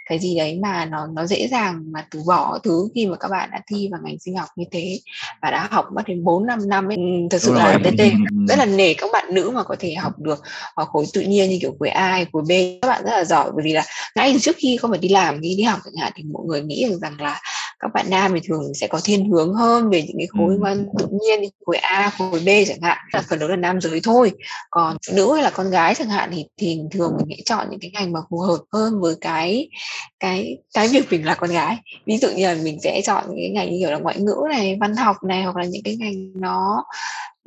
cái 0.05 0.19
gì 0.19 0.37
đấy 0.37 0.59
mà 0.61 0.85
nó 0.85 1.07
nó 1.07 1.25
dễ 1.25 1.47
dàng 1.47 1.91
mà 1.91 2.05
từ 2.11 2.21
bỏ 2.27 2.59
thứ 2.63 2.89
khi 2.95 3.05
mà 3.05 3.15
các 3.15 3.27
bạn 3.27 3.49
đã 3.51 3.61
thi 3.67 3.89
vào 3.91 4.01
ngành 4.03 4.19
sinh 4.19 4.37
học 4.37 4.49
như 4.55 4.65
thế 4.71 4.99
và 5.41 5.51
đã 5.51 5.67
học 5.71 5.85
mất 5.95 6.01
đến 6.07 6.23
4 6.23 6.45
năm 6.45 6.69
năm 6.69 6.87
ấy. 6.87 6.97
Thật 7.29 7.41
sự 7.41 7.49
Đúng 7.49 7.57
là 7.57 7.79
TT 7.83 7.99
rất 8.47 8.59
là 8.59 8.65
nể 8.65 8.93
các 8.93 9.09
bạn 9.13 9.33
nữ 9.33 9.49
mà 9.49 9.63
có 9.63 9.75
thể 9.79 9.95
học 9.95 10.19
được 10.19 10.43
ở 10.75 10.85
khối 10.85 11.05
tự 11.13 11.21
nhiên 11.21 11.49
như 11.49 11.57
kiểu 11.61 11.75
khối 11.79 11.89
A 11.89 12.25
khối 12.33 12.43
B. 12.47 12.51
Các 12.81 12.87
bạn 12.87 13.03
rất 13.03 13.11
là 13.11 13.23
giỏi 13.23 13.51
bởi 13.55 13.63
vì 13.63 13.73
là 13.73 13.85
ngay 14.15 14.37
trước 14.41 14.55
khi 14.57 14.77
không 14.77 14.91
phải 14.91 14.99
đi 14.99 15.09
làm 15.09 15.41
đi 15.41 15.55
đi 15.55 15.63
học 15.63 15.79
chẳng 15.83 15.95
hạn 15.97 16.11
thì 16.15 16.23
mọi 16.23 16.43
người 16.45 16.61
nghĩ 16.61 16.85
rằng 17.01 17.21
là 17.21 17.41
các 17.79 17.93
bạn 17.93 18.09
nam 18.09 18.31
thì 18.33 18.39
thường 18.47 18.73
sẽ 18.73 18.87
có 18.87 18.99
thiên 19.03 19.29
hướng 19.29 19.53
hơn 19.53 19.89
về 19.89 20.01
những 20.01 20.17
cái 20.17 20.27
khối 20.27 20.57
mà 20.57 20.75
tự 20.99 21.07
nhiên 21.11 21.49
khối 21.65 21.77
A 21.77 22.11
khối 22.17 22.39
B 22.39 22.49
chẳng 22.67 22.81
hạn. 22.81 22.97
Là 23.13 23.23
phần 23.29 23.39
lớn 23.39 23.49
là 23.49 23.55
nam 23.55 23.81
giới 23.81 23.99
thôi. 24.03 24.31
Còn 24.69 24.97
nữ 25.13 25.33
hay 25.33 25.43
là 25.43 25.49
con 25.49 25.69
gái 25.69 25.95
chẳng 25.95 26.09
hạn 26.09 26.29
thì 26.33 26.45
thì 26.57 26.79
thường 26.91 27.17
mình 27.17 27.37
sẽ 27.37 27.43
chọn 27.45 27.67
những 27.69 27.79
cái 27.79 27.91
ngành 27.93 28.11
mà 28.13 28.19
phù 28.29 28.39
hợp 28.39 28.59
hơn 28.73 29.01
với 29.01 29.15
cái 29.21 29.69
cái 30.19 30.57
cái 30.73 30.87
việc 30.87 31.11
mình 31.11 31.25
là 31.25 31.35
con 31.35 31.49
gái. 31.49 31.77
Ví 32.05 32.17
dụ 32.17 32.27
như 32.35 32.47
là 32.47 32.55
mình 32.63 32.79
sẽ 32.83 33.01
chọn 33.03 33.23
những 33.27 33.37
cái 33.39 33.49
ngành 33.49 33.71
như 33.71 33.77
kiểu 33.79 33.91
là 33.91 33.97
ngoại 33.97 34.19
ngữ 34.19 34.35
này 34.49 34.77
văn 34.81 34.95
học 34.95 35.15
này 35.23 35.43
hoặc 35.43 35.55
là 35.55 35.65
những 35.65 35.83
cái 35.83 35.95
ngành 35.95 36.41
nó 36.41 36.85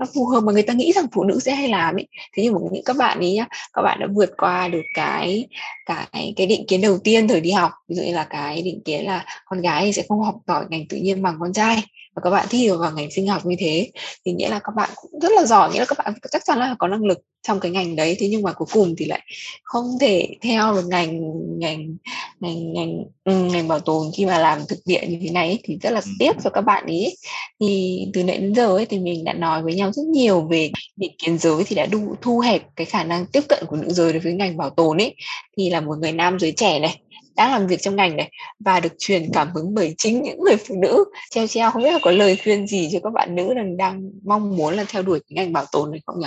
nó 0.00 0.07
phù 0.14 0.26
hợp 0.26 0.40
mà 0.40 0.52
người 0.52 0.62
ta 0.62 0.73
nghĩ 0.73 0.92
rằng 0.92 1.07
phụ 1.12 1.25
nữ 1.25 1.40
sẽ 1.40 1.54
hay 1.54 1.69
làm 1.69 1.97
ấy 1.97 2.09
thế 2.37 2.42
nhưng 2.42 2.54
mà 2.54 2.61
những 2.73 2.85
các 2.85 2.97
bạn 2.97 3.19
ấy 3.19 3.33
nhá, 3.33 3.47
các 3.73 3.83
bạn 3.83 3.99
đã 4.00 4.07
vượt 4.14 4.30
qua 4.37 4.69
được 4.69 4.83
cái 4.95 5.47
cái 5.87 6.33
cái 6.37 6.47
định 6.47 6.64
kiến 6.69 6.80
đầu 6.80 6.99
tiên 7.04 7.28
thời 7.28 7.40
đi 7.40 7.50
học. 7.50 7.71
Ví 7.88 7.97
dụ 7.97 8.02
như 8.02 8.12
là 8.12 8.25
cái 8.30 8.62
định 8.62 8.80
kiến 8.85 9.04
là 9.04 9.25
con 9.45 9.61
gái 9.61 9.85
thì 9.85 9.92
sẽ 9.92 10.02
không 10.09 10.23
học 10.23 10.35
giỏi 10.47 10.64
ngành 10.69 10.88
tự 10.88 10.97
nhiên 10.97 11.23
bằng 11.23 11.37
con 11.40 11.52
trai 11.52 11.83
và 12.14 12.21
các 12.25 12.31
bạn 12.31 12.47
thi 12.50 12.71
vào 12.71 12.93
ngành 12.93 13.11
sinh 13.11 13.29
học 13.29 13.47
như 13.47 13.57
thế 13.59 13.90
thì 14.25 14.33
nghĩa 14.33 14.49
là 14.49 14.59
các 14.59 14.73
bạn 14.76 14.90
cũng 14.97 15.21
rất 15.21 15.33
là 15.33 15.45
giỏi 15.45 15.73
nghĩa 15.73 15.79
là 15.79 15.85
các 15.85 15.99
bạn 15.99 16.14
chắc 16.31 16.43
chắn 16.45 16.59
là 16.59 16.75
có 16.79 16.88
năng 16.88 17.05
lực 17.05 17.19
trong 17.43 17.61
cái 17.61 17.71
ngành 17.71 17.97
đấy 17.97 18.17
thế 18.21 18.29
nhưng 18.29 18.43
mà 18.43 18.52
cuối 18.52 18.69
cùng 18.73 18.95
thì 18.99 19.05
lại 19.05 19.21
không 19.62 19.87
thể 20.00 20.29
theo 20.40 20.75
được 20.75 20.87
ngành 20.88 21.21
ngành 21.59 21.97
ngành 22.40 22.73
ngành 22.73 23.05
ừ, 23.25 23.45
ngành 23.45 23.69
bảo 23.69 23.81
tồn 23.81 24.07
khi 24.17 24.26
mà 24.26 24.38
làm 24.38 24.61
thực 24.69 24.79
địa 24.85 25.00
như 25.09 25.19
thế 25.23 25.31
này 25.31 25.47
ấy, 25.47 25.59
thì 25.64 25.79
rất 25.83 25.90
là 25.90 26.00
ừ. 26.05 26.11
tiếc 26.19 26.37
cho 26.45 26.50
các 26.50 26.61
bạn 26.61 26.87
ấy 26.87 27.17
thì 27.61 28.07
từ 28.12 28.25
nãy 28.25 28.38
đến 28.38 28.55
giờ 28.55 28.67
ấy 28.67 28.87
thì 28.87 28.99
mình 28.99 29.25
đã 29.25 29.33
nói 29.33 29.62
với 29.62 29.75
nhau 29.75 29.93
rất 29.93 30.07
nhiều 30.07 30.40
về 30.40 30.71
định 30.97 31.12
kiến 31.19 31.38
giới 31.38 31.64
thì 31.64 31.76
đã 31.76 31.87
đủ 31.87 32.14
thu 32.23 32.40
hẹp 32.40 32.62
cái 32.76 32.85
khả 32.85 33.05
năng 33.05 33.26
tiếp 33.26 33.43
cận 33.49 33.64
của 33.67 33.76
nữ 33.76 33.88
giới 33.88 34.12
đối 34.12 34.21
với 34.21 34.33
ngành 34.33 34.57
bảo 34.57 34.71
tồn 34.71 34.99
ấy 34.99 35.14
thì 35.57 35.71
là 35.71 35.81
một 35.81 35.99
người 35.99 36.12
nam 36.12 36.38
giới 36.38 36.52
trẻ 36.52 36.79
này 36.79 37.00
đã 37.40 37.49
làm 37.49 37.66
việc 37.66 37.82
trong 37.82 37.97
ngành 37.97 38.16
này 38.16 38.30
và 38.64 38.80
được 38.80 38.92
truyền 38.99 39.23
cảm 39.32 39.49
hứng 39.54 39.75
bởi 39.75 39.94
chính 39.99 40.23
những 40.23 40.40
người 40.44 40.56
phụ 40.56 40.75
nữ 40.82 41.04
treo 41.30 41.47
treo 41.47 41.70
không 41.70 41.82
biết 41.82 41.92
là 41.92 41.99
có 42.02 42.11
lời 42.11 42.38
khuyên 42.44 42.66
gì 42.66 42.88
cho 42.92 42.99
các 43.02 43.12
bạn 43.12 43.35
nữ 43.35 43.54
đang 43.54 43.76
đang 43.76 44.11
mong 44.25 44.56
muốn 44.56 44.75
là 44.75 44.85
theo 44.88 45.02
đuổi 45.02 45.20
cái 45.20 45.35
ngành 45.37 45.52
bảo 45.52 45.64
tồn 45.73 45.90
này 45.90 46.00
không 46.06 46.20
nhỉ? 46.20 46.26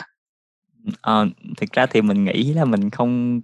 Ờ, 1.01 1.27
thực 1.57 1.71
ra 1.71 1.85
thì 1.85 2.01
mình 2.01 2.25
nghĩ 2.25 2.53
là 2.53 2.65
mình 2.65 2.89
không 2.89 3.41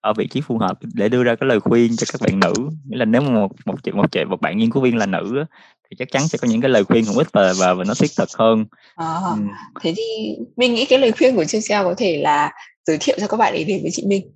ở 0.00 0.12
vị 0.12 0.26
trí 0.26 0.40
phù 0.40 0.58
hợp 0.58 0.78
để 0.94 1.08
đưa 1.08 1.22
ra 1.22 1.34
cái 1.34 1.48
lời 1.48 1.60
khuyên 1.60 1.96
cho 1.96 2.06
các 2.12 2.20
bạn 2.20 2.40
nữ 2.40 2.52
nghĩa 2.88 2.96
là 2.96 3.04
nếu 3.04 3.22
mà 3.22 3.30
một 3.30 3.52
một 3.64 3.82
chị 3.82 3.92
một 3.92 4.12
chị 4.12 4.24
một 4.24 4.40
bạn 4.40 4.58
nghiên 4.58 4.70
cứu 4.70 4.82
viên 4.82 4.96
là 4.96 5.06
nữ 5.06 5.44
thì 5.90 5.96
chắc 5.98 6.08
chắn 6.10 6.28
sẽ 6.28 6.38
có 6.38 6.48
những 6.48 6.60
cái 6.60 6.70
lời 6.70 6.84
khuyên 6.84 7.04
hữu 7.04 7.18
ích 7.18 7.28
và 7.32 7.52
và, 7.58 7.74
và 7.74 7.84
nó 7.84 7.94
thiết 7.94 8.10
thực 8.16 8.28
hơn 8.38 8.64
à, 8.94 9.06
ừ. 9.24 9.36
thế 9.80 9.94
thì 9.96 10.36
mình 10.56 10.74
nghĩ 10.74 10.84
cái 10.84 10.98
lời 10.98 11.12
khuyên 11.12 11.36
của 11.36 11.44
Chelsea 11.44 11.82
có 11.82 11.94
thể 11.96 12.20
là 12.22 12.52
giới 12.86 12.98
thiệu 13.00 13.16
cho 13.20 13.26
các 13.26 13.36
bạn 13.36 13.52
ấy 13.54 13.64
đến 13.64 13.78
với 13.82 13.90
chị 13.90 14.02
Minh 14.06 14.30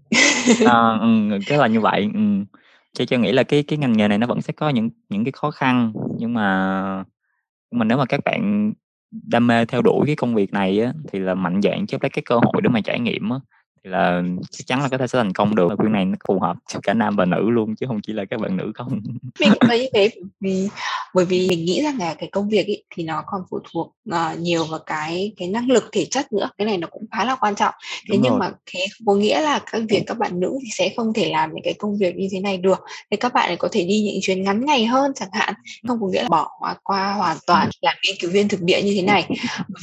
à, 0.67 0.99
ừ, 1.01 1.39
cái 1.47 1.59
là 1.59 1.67
như 1.67 1.81
vậy 1.81 2.09
ừ 2.15 2.21
cho 2.97 3.05
cho 3.05 3.19
nghĩ 3.19 3.33
là 3.33 3.43
cái 3.43 3.63
cái 3.63 3.79
ngành 3.79 3.93
nghề 3.93 4.09
này 4.09 4.19
nó 4.19 4.27
vẫn 4.27 4.43
sẽ 4.43 4.53
có 4.53 4.69
những 4.71 4.91
những 5.09 5.25
cái 5.25 5.33
khó 5.33 5.51
khăn 5.51 5.93
nhưng 6.19 6.35
mà 6.35 7.05
nhưng 7.71 7.79
mà 7.79 7.85
nếu 7.85 7.99
mà 7.99 8.05
các 8.07 8.21
bạn 8.25 8.73
đam 9.11 9.47
mê 9.47 9.65
theo 9.67 9.83
đuổi 9.83 10.07
cái 10.07 10.17
công 10.17 10.35
việc 10.35 10.53
này 10.53 10.81
á, 10.81 10.93
thì 11.13 11.19
là 11.19 11.35
mạnh 11.35 11.61
dạn 11.63 11.87
chấp 11.87 12.03
lấy 12.03 12.11
cái 12.11 12.23
cơ 12.27 12.37
hội 12.37 12.63
để 12.63 12.69
mà 12.69 12.81
trải 12.81 13.01
nghiệm 13.01 13.31
á, 13.31 13.39
là 13.87 14.23
chắc 14.51 14.67
chắn 14.67 14.83
là 14.83 14.89
có 14.89 14.99
thể 14.99 15.07
sẽ 15.07 15.19
thành 15.19 15.33
công 15.33 15.55
được. 15.55 15.69
Khuyên 15.79 15.93
này 15.93 16.05
nó 16.05 16.17
phù 16.29 16.41
hợp 16.41 16.57
cho 16.69 16.81
cả 16.83 16.95
nam 16.95 17.17
và 17.17 17.25
nữ 17.25 17.51
luôn 17.51 17.75
chứ 17.77 17.87
không 17.89 18.01
chỉ 18.03 18.13
là 18.13 18.25
các 18.31 18.41
bạn 18.41 18.57
nữ 18.57 18.73
không. 18.75 19.01
Mình 19.41 19.51
cũng 19.51 19.69
thấy 19.69 19.81
như 19.81 19.87
thế 19.95 20.11
vì 20.41 20.69
bởi 21.15 21.25
vì 21.25 21.49
mình 21.49 21.65
nghĩ 21.65 21.83
rằng 21.83 21.99
là 21.99 22.15
cái 22.15 22.29
công 22.33 22.49
việc 22.49 22.67
ý, 22.67 22.83
thì 22.95 23.03
nó 23.03 23.23
còn 23.27 23.43
phụ 23.51 23.59
thuộc 23.73 23.97
uh, 24.11 24.39
nhiều 24.39 24.65
vào 24.65 24.81
cái 24.87 25.33
cái 25.37 25.49
năng 25.49 25.71
lực 25.71 25.85
thể 25.93 26.05
chất 26.05 26.33
nữa. 26.33 26.51
Cái 26.59 26.67
này 26.67 26.79
nó 26.79 26.89
cũng 26.91 27.07
khá 27.11 27.25
là 27.25 27.37
quan 27.41 27.55
trọng. 27.55 27.75
Thế 27.81 28.17
Đúng 28.17 28.23
nhưng 28.23 28.31
rồi. 28.31 28.41
mà 28.41 28.51
thế 28.67 28.87
có 29.07 29.15
nghĩa 29.15 29.41
là 29.41 29.61
các 29.73 29.83
việc 29.89 30.03
các 30.07 30.19
bạn 30.19 30.41
nữ 30.41 30.59
thì 30.63 30.69
sẽ 30.73 30.93
không 30.97 31.13
thể 31.13 31.31
làm 31.31 31.51
những 31.55 31.65
cái 31.65 31.75
công 31.75 31.99
việc 31.99 32.17
như 32.17 32.29
thế 32.31 32.41
này 32.41 32.57
được. 32.57 32.85
Thì 33.11 33.17
các 33.17 33.35
bạn 33.35 33.57
có 33.59 33.69
thể 33.73 33.85
đi 33.85 34.01
những 34.01 34.19
chuyến 34.23 34.43
ngắn 34.43 34.65
ngày 34.65 34.87
hơn 34.87 35.13
chẳng 35.15 35.29
hạn. 35.33 35.55
Không 35.89 36.01
có 36.01 36.07
nghĩa 36.07 36.23
là 36.23 36.29
bỏ 36.29 36.51
qua, 36.59 36.77
qua 36.83 37.13
hoàn 37.13 37.37
toàn 37.47 37.71
làm 37.83 37.95
nghiên 38.07 38.17
cứu 38.21 38.31
viên 38.31 38.49
thực 38.49 38.63
địa 38.63 38.83
như 38.83 38.93
thế 38.97 39.03
này. 39.03 39.29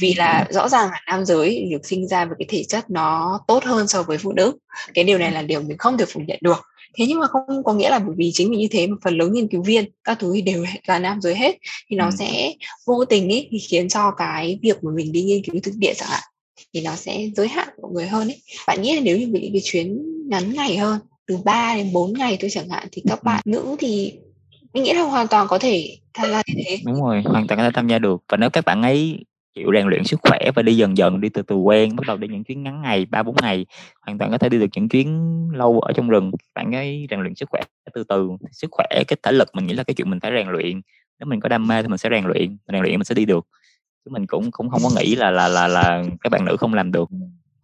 Vì 0.00 0.14
là 0.14 0.46
rõ 0.50 0.68
ràng 0.68 0.90
là 0.90 1.00
nam 1.06 1.24
giới 1.24 1.68
được 1.70 1.86
sinh 1.86 2.08
ra 2.08 2.24
với 2.24 2.34
cái 2.38 2.46
thể 2.48 2.64
chất 2.68 2.90
nó 2.90 3.40
tốt 3.46 3.64
hơn 3.64 3.88
so 3.94 4.02
với 4.02 4.18
phụ 4.18 4.32
nữ. 4.32 4.52
Cái 4.94 5.04
điều 5.04 5.18
này 5.18 5.32
là 5.32 5.42
điều 5.42 5.62
mình 5.62 5.78
không 5.78 5.98
thể 5.98 6.04
phủ 6.04 6.20
nhận 6.26 6.38
được. 6.40 6.66
Thế 6.98 7.04
nhưng 7.08 7.20
mà 7.20 7.26
không 7.26 7.64
có 7.64 7.74
nghĩa 7.74 7.90
là 7.90 7.98
bởi 7.98 8.14
vì 8.18 8.30
chính 8.34 8.50
vì 8.50 8.56
như 8.56 8.68
thế 8.70 8.86
mà 8.86 8.96
phần 9.02 9.18
lớn 9.18 9.32
nghiên 9.32 9.48
cứu 9.48 9.62
viên 9.62 9.84
các 10.04 10.18
thứ 10.18 10.40
đều 10.40 10.64
là 10.86 10.98
nam 10.98 11.20
giới 11.20 11.34
hết 11.34 11.58
thì 11.90 11.96
nó 11.96 12.04
ừ. 12.06 12.10
sẽ 12.18 12.52
vô 12.86 13.04
tình 13.04 13.28
ý 13.28 13.48
thì 13.50 13.58
khiến 13.58 13.88
cho 13.88 14.10
cái 14.10 14.58
việc 14.62 14.84
mà 14.84 14.90
mình 14.94 15.12
đi 15.12 15.22
nghiên 15.22 15.42
cứu 15.42 15.60
thực 15.62 15.74
địa 15.76 15.94
chẳng 15.96 16.08
hạn 16.08 16.22
thì 16.74 16.80
nó 16.80 16.96
sẽ 16.96 17.28
giới 17.36 17.48
hạn 17.48 17.68
của 17.76 17.88
người 17.88 18.06
hơn 18.06 18.28
ấy. 18.28 18.40
Bạn 18.66 18.82
nghĩ 18.82 18.94
là 18.94 19.00
nếu 19.00 19.18
như 19.18 19.26
mình 19.26 19.42
đi 19.42 19.50
cái 19.52 19.62
chuyến 19.64 20.02
ngắn 20.28 20.52
ngày 20.54 20.76
hơn 20.76 20.98
từ 21.26 21.36
3 21.44 21.74
đến 21.76 21.92
4 21.92 22.12
ngày 22.12 22.36
thôi 22.40 22.50
chẳng 22.50 22.68
hạn 22.68 22.88
thì 22.92 23.02
các 23.08 23.22
bạn 23.22 23.42
nữ 23.44 23.76
thì 23.78 24.12
mình 24.72 24.82
nghĩ 24.82 24.92
là 24.92 25.02
hoàn 25.02 25.28
toàn 25.28 25.48
có 25.48 25.58
thể 25.58 25.96
tham 26.14 26.30
gia 26.30 26.42
như 26.46 26.62
thế. 26.66 26.78
Đúng 26.84 27.02
rồi 27.02 27.22
hoàn 27.24 27.46
toàn 27.46 27.58
có 27.58 27.64
thể 27.64 27.70
tham 27.74 27.88
gia 27.88 27.98
được. 27.98 28.22
Và 28.28 28.36
nếu 28.36 28.50
các 28.50 28.64
bạn 28.64 28.82
ấy 28.82 29.24
chịu 29.54 29.70
rèn 29.74 29.86
luyện 29.86 30.04
sức 30.04 30.20
khỏe 30.22 30.50
và 30.54 30.62
đi 30.62 30.76
dần 30.76 30.96
dần 30.96 31.20
đi 31.20 31.28
từ 31.28 31.42
từ 31.42 31.56
quen 31.56 31.96
bắt 31.96 32.06
đầu 32.06 32.16
đi 32.16 32.28
những 32.28 32.44
chuyến 32.44 32.62
ngắn 32.62 32.82
ngày 32.82 33.06
ba 33.10 33.22
bốn 33.22 33.36
ngày 33.42 33.66
hoàn 34.00 34.18
toàn 34.18 34.30
có 34.30 34.38
thể 34.38 34.48
đi 34.48 34.58
được 34.58 34.66
những 34.76 34.88
chuyến 34.88 35.08
lâu 35.52 35.80
ở 35.80 35.92
trong 35.92 36.08
rừng. 36.08 36.30
Bạn 36.54 36.74
ấy 36.74 37.06
rèn 37.10 37.20
luyện 37.20 37.34
sức 37.34 37.48
khỏe 37.50 37.60
từ 37.94 38.04
từ 38.04 38.30
sức 38.52 38.68
khỏe 38.70 38.86
cái 39.08 39.16
thể 39.22 39.32
lực 39.32 39.48
mình 39.54 39.66
nghĩ 39.66 39.74
là 39.74 39.84
cái 39.84 39.94
chuyện 39.94 40.10
mình 40.10 40.20
phải 40.20 40.30
rèn 40.36 40.48
luyện. 40.48 40.80
Nếu 41.18 41.26
mình 41.26 41.40
có 41.40 41.48
đam 41.48 41.68
mê 41.68 41.82
thì 41.82 41.88
mình 41.88 41.98
sẽ 41.98 42.08
rèn 42.10 42.24
luyện 42.24 42.56
rèn 42.72 42.82
luyện 42.82 42.94
mình 42.94 43.04
sẽ 43.04 43.14
đi 43.14 43.24
được. 43.24 43.46
Chứ 44.04 44.10
mình 44.10 44.26
cũng 44.26 44.50
cũng 44.50 44.70
không 44.70 44.80
có 44.82 44.90
nghĩ 44.96 45.14
là 45.14 45.30
là 45.30 45.48
là 45.48 45.68
là 45.68 46.04
các 46.20 46.32
bạn 46.32 46.44
nữ 46.44 46.56
không 46.56 46.74
làm 46.74 46.92
được. 46.92 47.08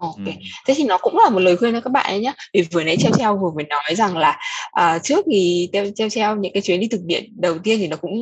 Ok, 0.01 0.17
ừ. 0.17 0.33
thế 0.67 0.75
thì 0.77 0.85
nó 0.85 0.99
cũng 0.99 1.19
là 1.19 1.31
một 1.31 1.41
lời 1.41 1.57
khuyên 1.57 1.73
cho 1.73 1.81
các 1.81 1.93
bạn 1.93 2.07
ấy 2.07 2.21
nhé. 2.21 2.33
Vì 2.55 2.63
vừa 2.63 2.85
nãy 2.85 2.97
treo 2.97 3.13
treo 3.19 3.37
vừa 3.37 3.51
mới 3.51 3.65
nói 3.65 3.95
rằng 3.95 4.17
là 4.17 4.39
uh, 4.81 5.03
trước 5.03 5.27
thì 5.31 5.69
treo 5.97 6.09
treo 6.09 6.37
những 6.37 6.53
cái 6.53 6.63
chuyến 6.63 6.81
đi 6.81 6.89
thực 6.89 7.01
địa 7.05 7.21
đầu 7.37 7.59
tiên 7.59 7.79
thì 7.79 7.89
nó 7.89 7.97
cũng 7.97 8.13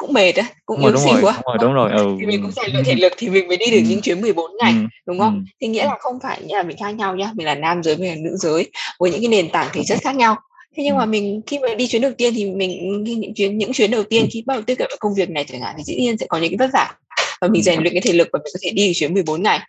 cũng 0.00 0.12
mệt 0.12 0.36
á 0.36 0.44
cũng 0.66 0.80
yếu 0.80 0.96
xìu 0.96 1.18
quá 1.22 1.34
đúng 1.44 1.44
rồi, 1.44 1.58
đúng 1.60 1.72
rồi 1.72 1.90
ừ. 1.92 2.16
thì 2.20 2.26
mình 2.26 2.42
cũng 2.42 2.50
rèn 2.50 2.72
luyện 2.72 2.84
thể 2.84 2.94
lực 2.94 3.12
thì 3.18 3.28
mình 3.28 3.48
mới 3.48 3.56
đi 3.56 3.66
được 3.70 3.78
ừ. 3.78 3.84
những 3.88 4.00
chuyến 4.00 4.20
14 4.20 4.50
ngày 4.58 4.72
ừ. 4.72 4.80
đúng 5.06 5.18
không 5.18 5.34
ừ. 5.34 5.52
thì 5.60 5.68
nghĩa 5.68 5.84
là 5.84 5.96
không 6.00 6.18
phải 6.22 6.40
như 6.42 6.56
là 6.56 6.62
mình 6.62 6.76
khác 6.76 6.90
nhau 6.90 7.16
nhá 7.16 7.30
mình 7.34 7.46
là 7.46 7.54
nam 7.54 7.82
giới 7.82 7.96
mình 7.96 8.10
là 8.10 8.16
nữ 8.20 8.36
giới 8.36 8.70
với 8.98 9.10
những 9.10 9.20
cái 9.20 9.28
nền 9.28 9.50
tảng 9.50 9.68
thể 9.72 9.82
chất 9.84 9.98
khác 10.02 10.16
nhau 10.16 10.36
thế 10.76 10.82
nhưng 10.82 10.96
mà 10.96 11.06
mình 11.06 11.40
khi 11.46 11.58
mà 11.58 11.74
đi 11.74 11.86
chuyến 11.86 12.02
đầu 12.02 12.12
tiên 12.18 12.34
thì 12.36 12.50
mình 12.50 13.02
những 13.04 13.34
chuyến 13.34 13.58
những 13.58 13.72
chuyến 13.72 13.90
đầu 13.90 14.02
tiên 14.04 14.28
khi 14.30 14.42
bắt 14.46 14.54
đầu 14.54 14.62
tiếp 14.62 14.74
cận 14.74 14.90
công 15.00 15.14
việc 15.14 15.30
này 15.30 15.44
chẳng 15.44 15.60
hạn 15.60 15.74
thì 15.78 15.84
dĩ 15.84 15.96
nhiên 16.00 16.18
sẽ 16.18 16.26
có 16.28 16.38
những 16.38 16.50
cái 16.50 16.66
vất 16.66 16.70
vả 16.72 16.94
và 17.40 17.48
mình 17.48 17.62
rèn 17.62 17.80
luyện 17.80 17.92
cái 17.92 18.00
thể 18.00 18.12
lực 18.12 18.28
và 18.32 18.38
mình 18.38 18.52
có 18.54 18.58
thể 18.62 18.70
đi 18.70 18.92
chuyến 18.94 19.14
14 19.14 19.42
ngày. 19.42 19.60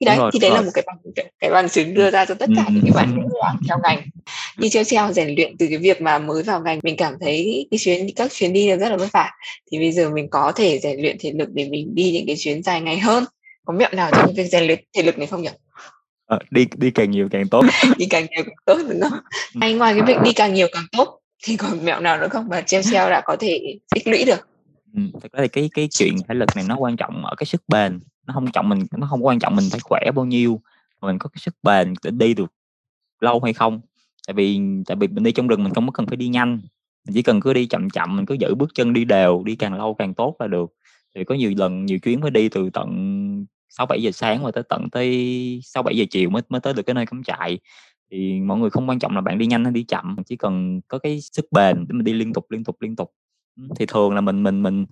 Thì 0.00 0.04
đấy 0.04 0.16
rồi, 0.16 0.30
thì 0.34 0.38
đấy 0.38 0.50
rồi. 0.50 0.58
là 0.58 0.64
một 0.64 0.70
cái 0.74 0.84
bằng 0.86 0.96
cái 1.38 1.50
bằng 1.50 1.68
chứng 1.68 1.94
đưa 1.94 2.10
ra 2.10 2.24
cho 2.24 2.34
tất 2.34 2.46
cả 2.56 2.64
những 2.70 2.82
cái 2.82 2.92
bạn 2.94 3.18
làm 3.44 3.56
theo 3.68 3.78
ngành. 3.82 4.02
Như 4.58 4.68
treo 4.68 4.84
treo 4.84 5.12
rèn 5.12 5.34
luyện 5.34 5.56
từ 5.58 5.66
cái 5.68 5.78
việc 5.78 6.00
mà 6.00 6.18
mới 6.18 6.42
vào 6.42 6.60
ngành 6.60 6.80
mình 6.82 6.96
cảm 6.96 7.14
thấy 7.20 7.66
cái 7.70 7.78
chuyến 7.78 8.06
các 8.16 8.32
chuyến 8.32 8.52
đi 8.52 8.76
rất 8.76 8.88
là 8.88 8.96
vất 8.96 9.12
vả. 9.12 9.30
Thì 9.72 9.78
bây 9.78 9.92
giờ 9.92 10.10
mình 10.10 10.28
có 10.30 10.52
thể 10.52 10.78
rèn 10.78 11.00
luyện 11.00 11.16
thể 11.20 11.32
lực 11.34 11.48
để 11.52 11.68
mình 11.68 11.94
đi 11.94 12.12
những 12.12 12.26
cái 12.26 12.36
chuyến 12.38 12.62
dài 12.62 12.80
ngày 12.80 12.98
hơn. 12.98 13.24
Có 13.64 13.72
mẹo 13.72 13.90
nào 13.92 14.10
trong 14.12 14.34
việc 14.36 14.46
rèn 14.46 14.64
luyện 14.64 14.84
thể 14.96 15.02
lực 15.02 15.18
này 15.18 15.26
không 15.26 15.42
nhỉ? 15.42 15.50
À, 16.26 16.38
đi 16.50 16.66
đi 16.76 16.90
càng 16.90 17.10
nhiều 17.10 17.28
càng 17.30 17.48
tốt. 17.48 17.64
Đi 17.96 18.06
càng 18.06 18.26
nhiều 18.30 18.44
càng 18.44 18.54
tốt 18.66 18.78
đúng 18.88 19.00
không? 19.00 19.18
Hay 19.60 19.74
ngoài 19.74 19.94
cái 19.94 20.02
việc 20.06 20.22
đi 20.24 20.32
càng 20.32 20.54
nhiều 20.54 20.66
càng 20.72 20.84
tốt 20.92 21.20
thì 21.44 21.56
còn 21.56 21.84
mẹo 21.84 22.00
nào 22.00 22.18
nữa 22.18 22.28
không? 22.30 22.48
Mà 22.48 22.60
treo 22.60 22.82
treo 22.82 23.10
đã 23.10 23.20
có 23.24 23.36
thể 23.40 23.60
tích 23.94 24.08
lũy 24.08 24.24
được 24.24 24.49
Ừm, 24.94 25.12
thực 25.22 25.32
ra 25.32 25.42
thì 25.42 25.48
cái 25.48 25.70
cái 25.74 25.88
chuyện 25.92 26.22
thể 26.28 26.34
lực 26.34 26.56
này 26.56 26.64
nó 26.64 26.76
quan 26.78 26.96
trọng 26.96 27.24
ở 27.26 27.34
cái 27.36 27.46
sức 27.46 27.62
bền, 27.68 28.00
nó 28.26 28.34
không 28.34 28.52
trọng 28.52 28.68
mình 28.68 28.78
nó 28.98 29.06
không 29.06 29.26
quan 29.26 29.38
trọng 29.38 29.56
mình 29.56 29.70
phải 29.70 29.80
khỏe 29.80 30.00
bao 30.14 30.24
nhiêu, 30.24 30.60
mà 31.00 31.08
mình 31.08 31.18
có 31.18 31.28
cái 31.28 31.38
sức 31.40 31.54
bền 31.62 31.94
để 32.04 32.10
đi 32.10 32.34
được 32.34 32.52
lâu 33.20 33.40
hay 33.44 33.52
không. 33.52 33.80
Tại 34.28 34.34
vì 34.34 34.60
tại 34.86 34.96
vì 35.00 35.08
mình 35.08 35.24
đi 35.24 35.32
trong 35.32 35.48
rừng 35.48 35.64
mình 35.64 35.74
không 35.74 35.86
có 35.88 35.92
cần 35.92 36.06
phải 36.06 36.16
đi 36.16 36.28
nhanh, 36.28 36.50
mình 37.06 37.14
chỉ 37.14 37.22
cần 37.22 37.40
cứ 37.40 37.52
đi 37.54 37.66
chậm 37.66 37.90
chậm, 37.90 38.16
mình 38.16 38.26
cứ 38.26 38.34
giữ 38.40 38.54
bước 38.54 38.70
chân 38.74 38.92
đi 38.92 39.04
đều, 39.04 39.42
đi 39.46 39.56
càng 39.56 39.74
lâu 39.74 39.94
càng 39.94 40.14
tốt 40.14 40.36
là 40.40 40.46
được. 40.48 40.70
Thì 41.16 41.24
có 41.24 41.34
nhiều 41.34 41.52
lần, 41.56 41.86
nhiều 41.86 41.98
chuyến 41.98 42.20
mới 42.20 42.30
đi 42.30 42.48
từ 42.48 42.70
tận 42.74 42.88
sáu 43.68 43.86
bảy 43.86 44.02
giờ 44.02 44.10
sáng 44.12 44.42
mà 44.42 44.50
tới 44.52 44.64
tận 44.68 44.90
tới 44.92 45.60
sáu 45.64 45.82
bảy 45.82 45.96
giờ 45.98 46.04
chiều 46.10 46.30
mới 46.30 46.42
mới 46.48 46.60
tới 46.60 46.74
được 46.74 46.82
cái 46.82 46.94
nơi 46.94 47.06
cắm 47.06 47.22
trại. 47.24 47.58
Thì 48.12 48.40
mọi 48.40 48.58
người 48.58 48.70
không 48.70 48.88
quan 48.90 48.98
trọng 48.98 49.14
là 49.14 49.20
bạn 49.20 49.38
đi 49.38 49.46
nhanh 49.46 49.64
hay 49.64 49.72
đi 49.74 49.84
chậm, 49.84 50.16
chỉ 50.26 50.36
cần 50.36 50.80
có 50.88 50.98
cái 50.98 51.20
sức 51.22 51.46
bền 51.52 51.76
để 51.88 51.92
mình 51.94 52.04
đi 52.04 52.12
liên 52.12 52.32
tục, 52.32 52.46
liên 52.50 52.64
tục, 52.64 52.76
liên 52.82 52.96
tục 52.96 53.12
thì 53.76 53.86
thường 53.86 54.14
là 54.14 54.20
mình 54.20 54.42
mình 54.42 54.62
mình 54.62 54.86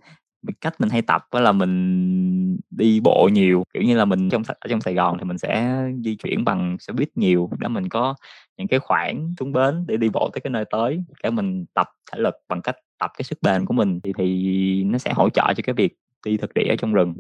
cách 0.61 0.81
mình 0.81 0.89
hay 0.89 1.03
tập 1.03 1.23
đó 1.33 1.41
là 1.41 1.53
mình 1.53 2.59
đi 2.71 3.01
bộ 3.01 3.29
nhiều 3.33 3.65
kiểu 3.75 3.83
như 3.83 3.97
là 3.97 4.05
mình 4.05 4.31
trong 4.31 4.43
ở 4.49 4.69
trong 4.71 4.81
Sài 4.81 4.95
Gòn 4.95 5.17
thì 5.19 5.25
mình 5.25 5.39
sẽ 5.39 5.83
di 6.05 6.17
chuyển 6.17 6.45
bằng 6.45 6.77
xe 6.81 6.93
buýt 6.93 7.09
nhiều. 7.15 7.51
Để 7.59 7.69
mình 7.69 7.89
có 7.89 8.15
những 8.57 8.69
cái 8.69 8.81
khoảng 8.81 9.35
xuống 9.41 9.53
bến 9.53 9.85
để 9.89 9.97
đi 9.97 10.09
bộ 10.09 10.31
tới 10.33 10.41
cái 10.41 10.51
nơi 10.51 10.65
tới 10.71 11.05
để 11.23 11.31
mình 11.31 11.65
tập 11.75 11.87
thể 12.13 12.19
lực 12.19 12.35
bằng 12.49 12.63
cách 12.63 12.77
tập 12.99 13.11
cái 13.19 13.25
sức 13.25 13.39
bền 13.43 13.67
của 13.67 13.75
mình 13.75 14.01
thì 14.01 14.13
thì 14.19 14.85
nó 14.85 14.99
sẽ 14.99 15.13
hỗ 15.13 15.31
trợ 15.31 15.55
cho 15.57 15.63
cái 15.63 15.75
việc 15.75 15.97
đi 16.27 16.37
thực 16.37 16.55
địa 16.55 16.69
ở 16.69 16.77
trong 16.77 16.93
rừng 16.93 17.15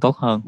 tốt 0.00 0.16
hơn. 0.16 0.40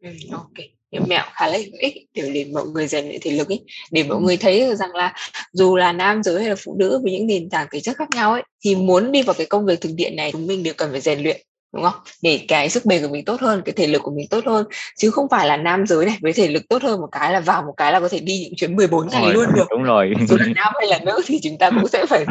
Ừ, 0.00 0.10
ok 0.32 0.52
những 0.94 1.08
mẹo 1.08 1.24
khá 1.32 1.46
là 1.46 1.58
hữu 1.58 1.78
ích 1.78 1.94
để, 2.14 2.30
để 2.34 2.46
mọi 2.52 2.64
người 2.66 2.86
rèn 2.86 3.08
luyện 3.08 3.20
thể 3.22 3.30
lực 3.30 3.48
ấy. 3.48 3.64
Để 3.90 4.02
mọi 4.02 4.20
người 4.20 4.36
thấy 4.36 4.76
rằng 4.76 4.94
là 4.94 5.12
dù 5.52 5.76
là 5.76 5.92
nam 5.92 6.22
giới 6.22 6.40
hay 6.40 6.48
là 6.48 6.56
phụ 6.64 6.76
nữ 6.78 7.00
với 7.02 7.12
những 7.12 7.26
nền 7.26 7.50
tảng 7.50 7.66
thể 7.72 7.80
chất 7.80 7.96
khác 7.96 8.08
nhau 8.14 8.32
ấy 8.32 8.42
thì 8.64 8.74
muốn 8.74 9.12
đi 9.12 9.22
vào 9.22 9.34
cái 9.34 9.46
công 9.46 9.66
việc 9.66 9.80
thực 9.80 9.92
địa 9.94 10.10
này 10.10 10.32
chúng 10.32 10.46
mình 10.46 10.62
đều 10.62 10.74
cần 10.76 10.90
phải 10.90 11.00
rèn 11.00 11.22
luyện 11.22 11.40
đúng 11.74 11.82
không? 11.82 11.94
Để 12.22 12.40
cái 12.48 12.70
sức 12.70 12.84
bền 12.84 13.02
của 13.02 13.08
mình 13.08 13.24
tốt 13.24 13.40
hơn 13.40 13.62
cái 13.64 13.72
thể 13.72 13.86
lực 13.86 14.02
của 14.02 14.10
mình 14.10 14.26
tốt 14.30 14.44
hơn. 14.46 14.66
Chứ 14.98 15.10
không 15.10 15.26
phải 15.30 15.46
là 15.46 15.56
nam 15.56 15.86
giới 15.86 16.06
này 16.06 16.18
với 16.22 16.32
thể 16.32 16.48
lực 16.48 16.62
tốt 16.68 16.82
hơn 16.82 17.00
một 17.00 17.08
cái 17.12 17.32
là 17.32 17.40
vào 17.40 17.62
một 17.62 17.74
cái 17.76 17.92
là 17.92 18.00
có 18.00 18.08
thể 18.08 18.18
đi 18.18 18.38
những 18.44 18.56
chuyến 18.56 18.76
14 18.76 19.08
ngày 19.08 19.32
luôn 19.32 19.46
được. 19.54 19.66
đúng 19.70 19.82
rồi. 19.82 20.12
Dù 20.28 20.36
là 20.36 20.46
nam 20.56 20.72
hay 20.78 20.86
là 20.88 20.98
nữ 20.98 21.22
thì 21.26 21.40
chúng 21.42 21.58
ta 21.58 21.70
cũng 21.70 21.88
sẽ 21.88 22.06
phải 22.06 22.24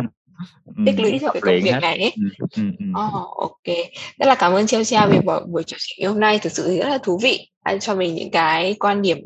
tích 0.85 0.99
lũy 0.99 1.19
cho 1.21 1.29
cái 1.33 1.41
công 1.41 1.63
việc 1.63 1.75
này 1.81 1.97
ấy. 1.99 2.13
Ừ, 2.37 2.63
ừ, 2.79 2.85
oh, 2.89 3.37
ok. 3.37 3.77
Rất 4.17 4.25
là 4.25 4.35
cảm 4.35 4.53
ơn 4.53 4.67
treo 4.67 4.83
treo 4.83 5.09
vì 5.09 5.17
buổi 5.47 5.63
trò 5.63 5.77
chuyện 5.79 6.09
hôm 6.09 6.19
nay 6.19 6.39
thực 6.39 6.51
sự 6.51 6.77
rất 6.77 6.89
là 6.89 6.97
thú 6.97 7.19
vị 7.23 7.47
anh 7.63 7.79
cho 7.79 7.95
mình 7.95 8.15
những 8.15 8.31
cái 8.31 8.75
quan 8.79 9.01
điểm 9.01 9.17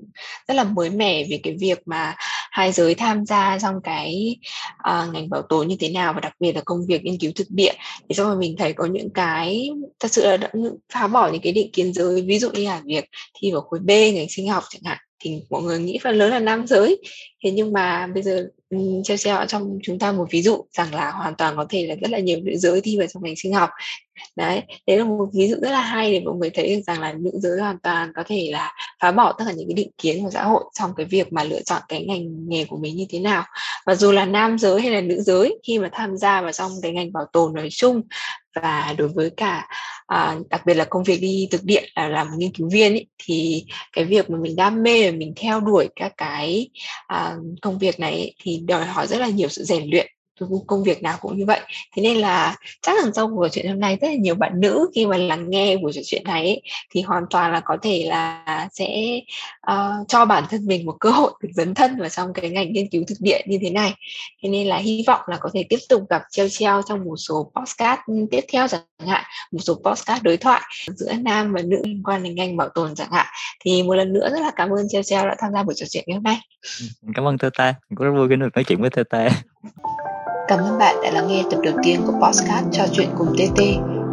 rất 0.47 0.53
là 0.53 0.63
mới 0.63 0.89
mẻ 0.89 1.23
về 1.29 1.39
cái 1.43 1.55
việc 1.59 1.79
mà 1.85 2.15
hai 2.51 2.71
giới 2.71 2.95
tham 2.95 3.25
gia 3.25 3.59
trong 3.59 3.75
cái 3.83 4.37
uh, 4.89 5.13
ngành 5.13 5.29
bảo 5.29 5.41
tồn 5.41 5.67
như 5.67 5.75
thế 5.79 5.89
nào 5.89 6.13
và 6.13 6.19
đặc 6.19 6.33
biệt 6.39 6.55
là 6.55 6.61
công 6.65 6.85
việc 6.87 7.03
nghiên 7.03 7.17
cứu 7.17 7.31
thực 7.35 7.47
địa. 7.49 7.73
Thì 8.09 8.15
xong 8.15 8.27
rồi 8.27 8.37
mình 8.37 8.55
thấy 8.57 8.73
có 8.73 8.85
những 8.85 9.09
cái 9.09 9.69
thật 9.99 10.11
sự 10.11 10.25
là 10.25 10.37
đã 10.37 10.49
phá 10.93 11.07
bỏ 11.07 11.29
những 11.31 11.41
cái 11.41 11.51
định 11.51 11.71
kiến 11.71 11.93
giới 11.93 12.21
ví 12.21 12.39
dụ 12.39 12.51
như 12.51 12.63
là 12.63 12.81
việc 12.85 13.05
thi 13.39 13.51
vào 13.51 13.61
khối 13.61 13.79
B 13.79 13.89
ngành 13.89 14.29
sinh 14.29 14.47
học 14.47 14.63
chẳng 14.69 14.81
hạn 14.85 14.97
thì 15.19 15.41
mọi 15.49 15.61
người 15.61 15.79
nghĩ 15.79 15.99
phần 16.03 16.15
lớn 16.15 16.31
là 16.31 16.39
nam 16.39 16.67
giới. 16.67 17.01
Thế 17.43 17.51
nhưng 17.51 17.73
mà 17.73 18.07
bây 18.07 18.23
giờ 18.23 18.47
treo 19.03 19.17
treo 19.17 19.45
trong 19.45 19.79
chúng 19.83 19.99
ta 19.99 20.11
một 20.11 20.27
ví 20.31 20.41
dụ 20.41 20.65
rằng 20.77 20.95
là 20.95 21.11
hoàn 21.11 21.35
toàn 21.35 21.55
có 21.57 21.65
thể 21.69 21.87
là 21.87 21.95
rất 21.95 22.11
là 22.11 22.19
nhiều 22.19 22.39
nữ 22.43 22.57
giới 22.57 22.81
thi 22.81 22.97
vào 22.97 23.07
trong 23.07 23.23
ngành 23.23 23.35
sinh 23.35 23.53
học. 23.53 23.69
Đấy 24.35 24.61
đấy 24.87 24.97
là 24.97 25.03
một 25.03 25.29
ví 25.33 25.47
dụ 25.47 25.55
rất 25.61 25.71
là 25.71 25.81
hay 25.81 26.11
để 26.11 26.19
mọi 26.19 26.35
người 26.35 26.49
thấy 26.49 26.75
được 26.75 26.81
rằng 26.87 27.01
là 27.01 27.13
nữ 27.13 27.31
giới 27.33 27.59
hoàn 27.59 27.79
toàn 27.79 28.11
có 28.15 28.23
thể 28.27 28.49
là 28.51 28.73
phá 29.01 29.11
bỏ 29.11 29.31
tất 29.31 29.45
cả 29.47 29.53
những 29.53 29.67
cái 29.67 29.73
định 29.73 29.91
kiến 29.97 30.23
của 30.23 30.29
xã 30.31 30.43
hội 30.43 30.63
trong 30.73 30.91
cái 30.97 31.05
việc 31.05 31.33
mà 31.33 31.43
lựa 31.43 31.61
chọn 31.61 31.81
cái 31.87 32.05
ngành 32.05 32.49
nghề 32.49 32.65
của 32.65 32.77
mình 32.77 32.95
như 32.95 33.05
thế 33.09 33.19
nào. 33.19 33.43
Và 33.85 33.95
dù 33.95 34.11
là 34.11 34.25
nam 34.25 34.59
giới 34.59 34.81
hay 34.81 34.91
là 34.91 35.01
nữ 35.01 35.21
giới 35.21 35.59
khi 35.67 35.79
mà 35.79 35.89
tham 35.91 36.17
gia 36.17 36.41
vào 36.41 36.51
trong 36.51 36.71
cái 36.81 36.91
ngành 36.91 37.13
bảo 37.13 37.25
tồn 37.33 37.53
nói 37.53 37.67
chung 37.71 38.01
và 38.61 38.95
đối 38.97 39.07
với 39.07 39.29
cả 39.29 39.67
à, 40.07 40.37
đặc 40.49 40.65
biệt 40.65 40.73
là 40.73 40.83
công 40.83 41.03
việc 41.03 41.21
đi 41.21 41.47
thực 41.51 41.63
địa 41.63 41.81
là 41.95 42.07
làm 42.07 42.27
nghiên 42.37 42.51
cứu 42.51 42.69
viên 42.69 42.93
ý, 42.93 43.05
thì 43.23 43.65
cái 43.93 44.05
việc 44.05 44.29
mà 44.29 44.37
mình 44.37 44.55
đam 44.55 44.83
mê 44.83 45.11
và 45.11 45.17
mình 45.17 45.33
theo 45.35 45.59
đuổi 45.59 45.89
các 45.95 46.13
cái 46.17 46.69
à, 47.07 47.35
công 47.61 47.79
việc 47.79 47.99
này 47.99 48.15
ý, 48.15 48.33
thì 48.41 48.56
đòi 48.65 48.85
hỏi 48.85 49.07
rất 49.07 49.17
là 49.17 49.27
nhiều 49.29 49.49
sự 49.49 49.63
rèn 49.63 49.89
luyện 49.89 50.07
công 50.67 50.83
việc 50.83 51.03
nào 51.03 51.17
cũng 51.21 51.37
như 51.37 51.45
vậy. 51.45 51.59
Thế 51.95 52.01
nên 52.01 52.17
là 52.17 52.55
chắc 52.81 53.03
rằng 53.03 53.13
sau 53.13 53.27
buổi 53.27 53.49
chuyện 53.49 53.67
hôm 53.67 53.79
nay 53.79 53.97
rất 54.01 54.07
là 54.07 54.15
nhiều 54.15 54.35
bạn 54.35 54.59
nữ 54.59 54.89
khi 54.95 55.05
mà 55.05 55.17
lắng 55.17 55.49
nghe 55.49 55.77
buổi 55.77 55.93
trò 55.93 56.01
chuyện 56.05 56.23
này 56.23 56.41
ấy, 56.41 56.61
thì 56.91 57.01
hoàn 57.01 57.23
toàn 57.29 57.51
là 57.51 57.59
có 57.59 57.77
thể 57.81 58.05
là 58.07 58.67
sẽ 58.71 59.19
uh, 59.71 60.07
cho 60.07 60.25
bản 60.25 60.43
thân 60.49 60.65
mình 60.65 60.85
một 60.85 60.95
cơ 60.99 61.09
hội 61.09 61.31
được 61.41 61.49
dấn 61.53 61.73
thân 61.73 61.99
vào 61.99 62.09
trong 62.09 62.33
cái 62.33 62.49
ngành 62.49 62.73
nghiên 62.73 62.89
cứu 62.89 63.03
thực 63.07 63.17
địa 63.19 63.39
như 63.45 63.57
thế 63.61 63.69
này. 63.69 63.93
Thế 64.43 64.49
nên 64.49 64.67
là 64.67 64.77
hy 64.77 65.03
vọng 65.07 65.21
là 65.27 65.37
có 65.37 65.49
thể 65.53 65.63
tiếp 65.69 65.79
tục 65.89 66.01
gặp 66.09 66.21
treo 66.31 66.49
treo 66.49 66.81
trong 66.87 67.05
một 67.05 67.17
số 67.17 67.51
podcast 67.55 67.99
ừ, 68.07 68.13
tiếp 68.31 68.41
theo 68.53 68.67
chẳng 68.67 68.81
hạn 69.07 69.23
một 69.51 69.59
số 69.59 69.73
podcast 69.85 70.23
đối 70.23 70.37
thoại 70.37 70.61
giữa 70.95 71.13
nam 71.13 71.53
và 71.53 71.61
nữ 71.61 71.81
liên 71.83 72.03
quan 72.03 72.23
đến 72.23 72.35
ngành 72.35 72.57
bảo 72.57 72.69
tồn 72.69 72.95
chẳng 72.95 73.11
hạn. 73.11 73.25
Thì 73.59 73.83
một 73.83 73.95
lần 73.95 74.13
nữa 74.13 74.29
rất 74.31 74.39
là 74.39 74.51
cảm 74.55 74.69
ơn 74.69 74.89
treo 74.89 75.03
treo 75.03 75.27
đã 75.27 75.35
tham 75.39 75.53
gia 75.53 75.63
buổi 75.63 75.75
trò 75.75 75.85
chuyện 75.89 76.03
ngày 76.07 76.15
hôm 76.15 76.23
nay. 76.23 76.37
Ừ, 76.81 76.87
cảm 77.15 77.27
ơn 77.27 77.37
thơ 77.37 77.49
ta 77.57 77.75
cũng 77.95 78.07
rất 78.07 78.11
vui 78.11 78.29
khi 78.29 78.35
được 78.35 78.49
nói 78.55 78.63
chuyện 78.63 78.81
với 78.81 78.89
thơ 78.89 79.03
ta 79.09 79.29
Cảm 80.47 80.59
ơn 80.59 80.77
bạn 80.77 80.95
đã 81.03 81.11
lắng 81.11 81.27
nghe 81.27 81.43
tập 81.51 81.59
đầu 81.63 81.73
tiên 81.83 82.01
của 82.07 82.13
podcast 82.21 82.65
trò 82.71 82.83
chuyện 82.91 83.09
cùng 83.17 83.27
TT. 83.37 83.61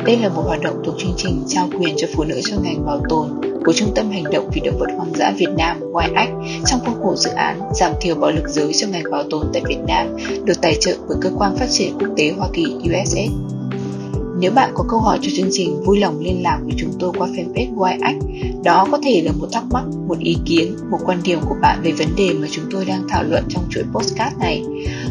Đây 0.07 0.17
là 0.17 0.29
một 0.29 0.43
hoạt 0.47 0.63
động 0.63 0.83
thuộc 0.85 0.95
chương 0.99 1.15
trình 1.17 1.45
trao 1.49 1.69
quyền 1.79 1.95
cho 1.97 2.07
phụ 2.17 2.25
nữ 2.25 2.41
trong 2.45 2.63
ngành 2.63 2.87
bảo 2.87 3.01
tồn 3.09 3.29
của 3.65 3.73
Trung 3.73 3.93
tâm 3.95 4.11
Hành 4.11 4.25
động 4.33 4.51
vì 4.53 4.61
động 4.61 4.79
vật 4.79 4.87
hoang 4.97 5.15
dã 5.15 5.33
Việt 5.39 5.51
Nam 5.59 5.81
YAC 5.95 6.29
trong 6.67 6.81
khuôn 6.85 6.95
khổ 7.03 7.17
dự 7.17 7.31
án 7.31 7.61
giảm 7.75 7.93
thiểu 8.01 8.15
bạo 8.15 8.31
lực 8.31 8.49
giới 8.49 8.73
trong 8.73 8.91
ngành 8.91 9.11
bảo 9.11 9.23
tồn 9.31 9.47
tại 9.53 9.63
Việt 9.69 9.79
Nam, 9.89 10.17
được 10.45 10.61
tài 10.63 10.77
trợ 10.81 10.97
bởi 11.09 11.19
Cơ 11.21 11.31
quan 11.39 11.57
Phát 11.57 11.67
triển 11.71 11.99
Quốc 11.99 12.09
tế 12.17 12.33
Hoa 12.39 12.49
Kỳ 12.53 12.65
USAID. 12.65 13.31
Nếu 14.45 14.53
bạn 14.53 14.71
có 14.75 14.85
câu 14.89 15.01
hỏi 15.01 15.19
cho 15.23 15.31
chương 15.37 15.49
trình, 15.53 15.83
vui 15.85 15.99
lòng 15.99 16.21
liên 16.21 16.43
lạc 16.43 16.59
với 16.65 16.75
chúng 16.79 16.91
tôi 16.99 17.13
qua 17.19 17.29
fanpage 17.29 17.85
YX. 17.85 18.25
Đó 18.65 18.87
có 18.93 18.99
thể 19.05 19.23
là 19.25 19.33
một 19.33 19.47
thắc 19.53 19.65
mắc, 19.71 19.85
một 20.09 20.19
ý 20.19 20.37
kiến, 20.45 20.77
một 20.91 20.99
quan 21.05 21.19
điểm 21.25 21.39
của 21.49 21.55
bạn 21.61 21.81
về 21.83 21.93
vấn 21.93 22.07
đề 22.17 22.33
mà 22.33 22.49
chúng 22.51 22.65
tôi 22.71 22.85
đang 22.85 23.03
thảo 23.09 23.23
luận 23.23 23.45
trong 23.49 23.65
chuỗi 23.71 23.85
postcard 23.93 24.37
này. 24.39 24.63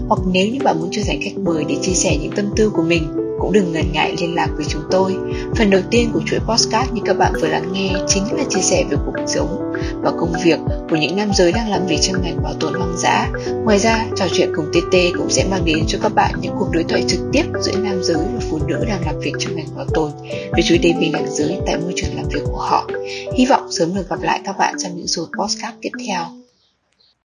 Hoặc 0.08 0.20
nếu 0.34 0.48
như 0.48 0.60
bạn 0.64 0.80
muốn 0.80 0.90
chia 0.92 1.02
sẻ 1.02 1.18
khách 1.22 1.38
mời 1.38 1.66
để 1.70 1.76
chia 1.82 1.92
sẻ 1.92 2.18
những 2.22 2.32
tâm 2.36 2.46
tư 2.56 2.70
của 2.70 2.82
mình, 2.82 3.04
cũng 3.44 3.52
đừng 3.52 3.72
ngần 3.72 3.92
ngại 3.92 4.16
liên 4.20 4.36
lạc 4.36 4.48
với 4.56 4.66
chúng 4.70 4.82
tôi. 4.92 5.16
Phần 5.56 5.70
đầu 5.70 5.82
tiên 5.92 6.10
của 6.14 6.22
chuỗi 6.26 6.40
podcast 6.40 6.94
như 6.94 7.02
các 7.06 7.18
bạn 7.18 7.34
vừa 7.42 7.48
lắng 7.48 7.74
nghe 7.74 7.94
chính 8.08 8.24
là 8.24 8.44
chia 8.50 8.62
sẻ 8.62 8.84
về 8.90 8.98
cuộc 9.06 9.14
sống 9.28 9.74
và 10.02 10.12
công 10.12 10.34
việc 10.44 10.60
của 10.90 10.96
những 10.96 11.16
nam 11.16 11.30
giới 11.34 11.52
đang 11.52 11.70
làm 11.70 11.86
việc 11.88 11.98
trong 12.02 12.22
ngành 12.22 12.44
bảo 12.44 12.54
tồn 12.60 12.74
hoang 12.74 12.98
dã. 12.98 13.30
Ngoài 13.64 13.80
ra, 13.80 14.06
trò 14.16 14.26
chuyện 14.34 14.50
cùng 14.56 14.66
TT 14.74 14.96
cũng 15.18 15.30
sẽ 15.30 15.46
mang 15.52 15.66
đến 15.66 15.84
cho 15.88 16.00
các 16.02 16.16
bạn 16.16 16.34
những 16.42 16.56
cuộc 16.60 16.70
đối 16.72 16.84
thoại 16.84 17.04
trực 17.08 17.20
tiếp 17.32 17.44
giữa 17.62 17.78
nam 17.78 18.04
giới 18.04 18.18
và 18.34 18.40
phụ 18.50 18.60
nữ 18.68 18.86
đang 18.88 19.06
làm 19.06 19.20
việc 19.20 19.34
trong 19.40 19.56
ngành 19.56 19.76
bảo 19.76 19.86
tồn 19.94 20.12
về 20.28 20.64
chủ 20.66 20.76
đề 20.82 20.94
bình 21.00 21.12
đẳng 21.12 21.28
giới 21.30 21.58
tại 21.66 21.78
môi 21.78 21.94
trường 21.96 22.16
làm 22.16 22.26
việc 22.34 22.42
của 22.46 22.62
họ. 22.62 22.88
Hy 23.38 23.46
vọng 23.46 23.72
sớm 23.72 23.96
được 23.96 24.10
gặp 24.10 24.22
lại 24.22 24.42
các 24.46 24.58
bạn 24.58 24.76
trong 24.84 24.98
những 24.98 25.08
số 25.08 25.28
podcast 25.40 25.76
tiếp 25.82 25.92
theo. 26.08 26.43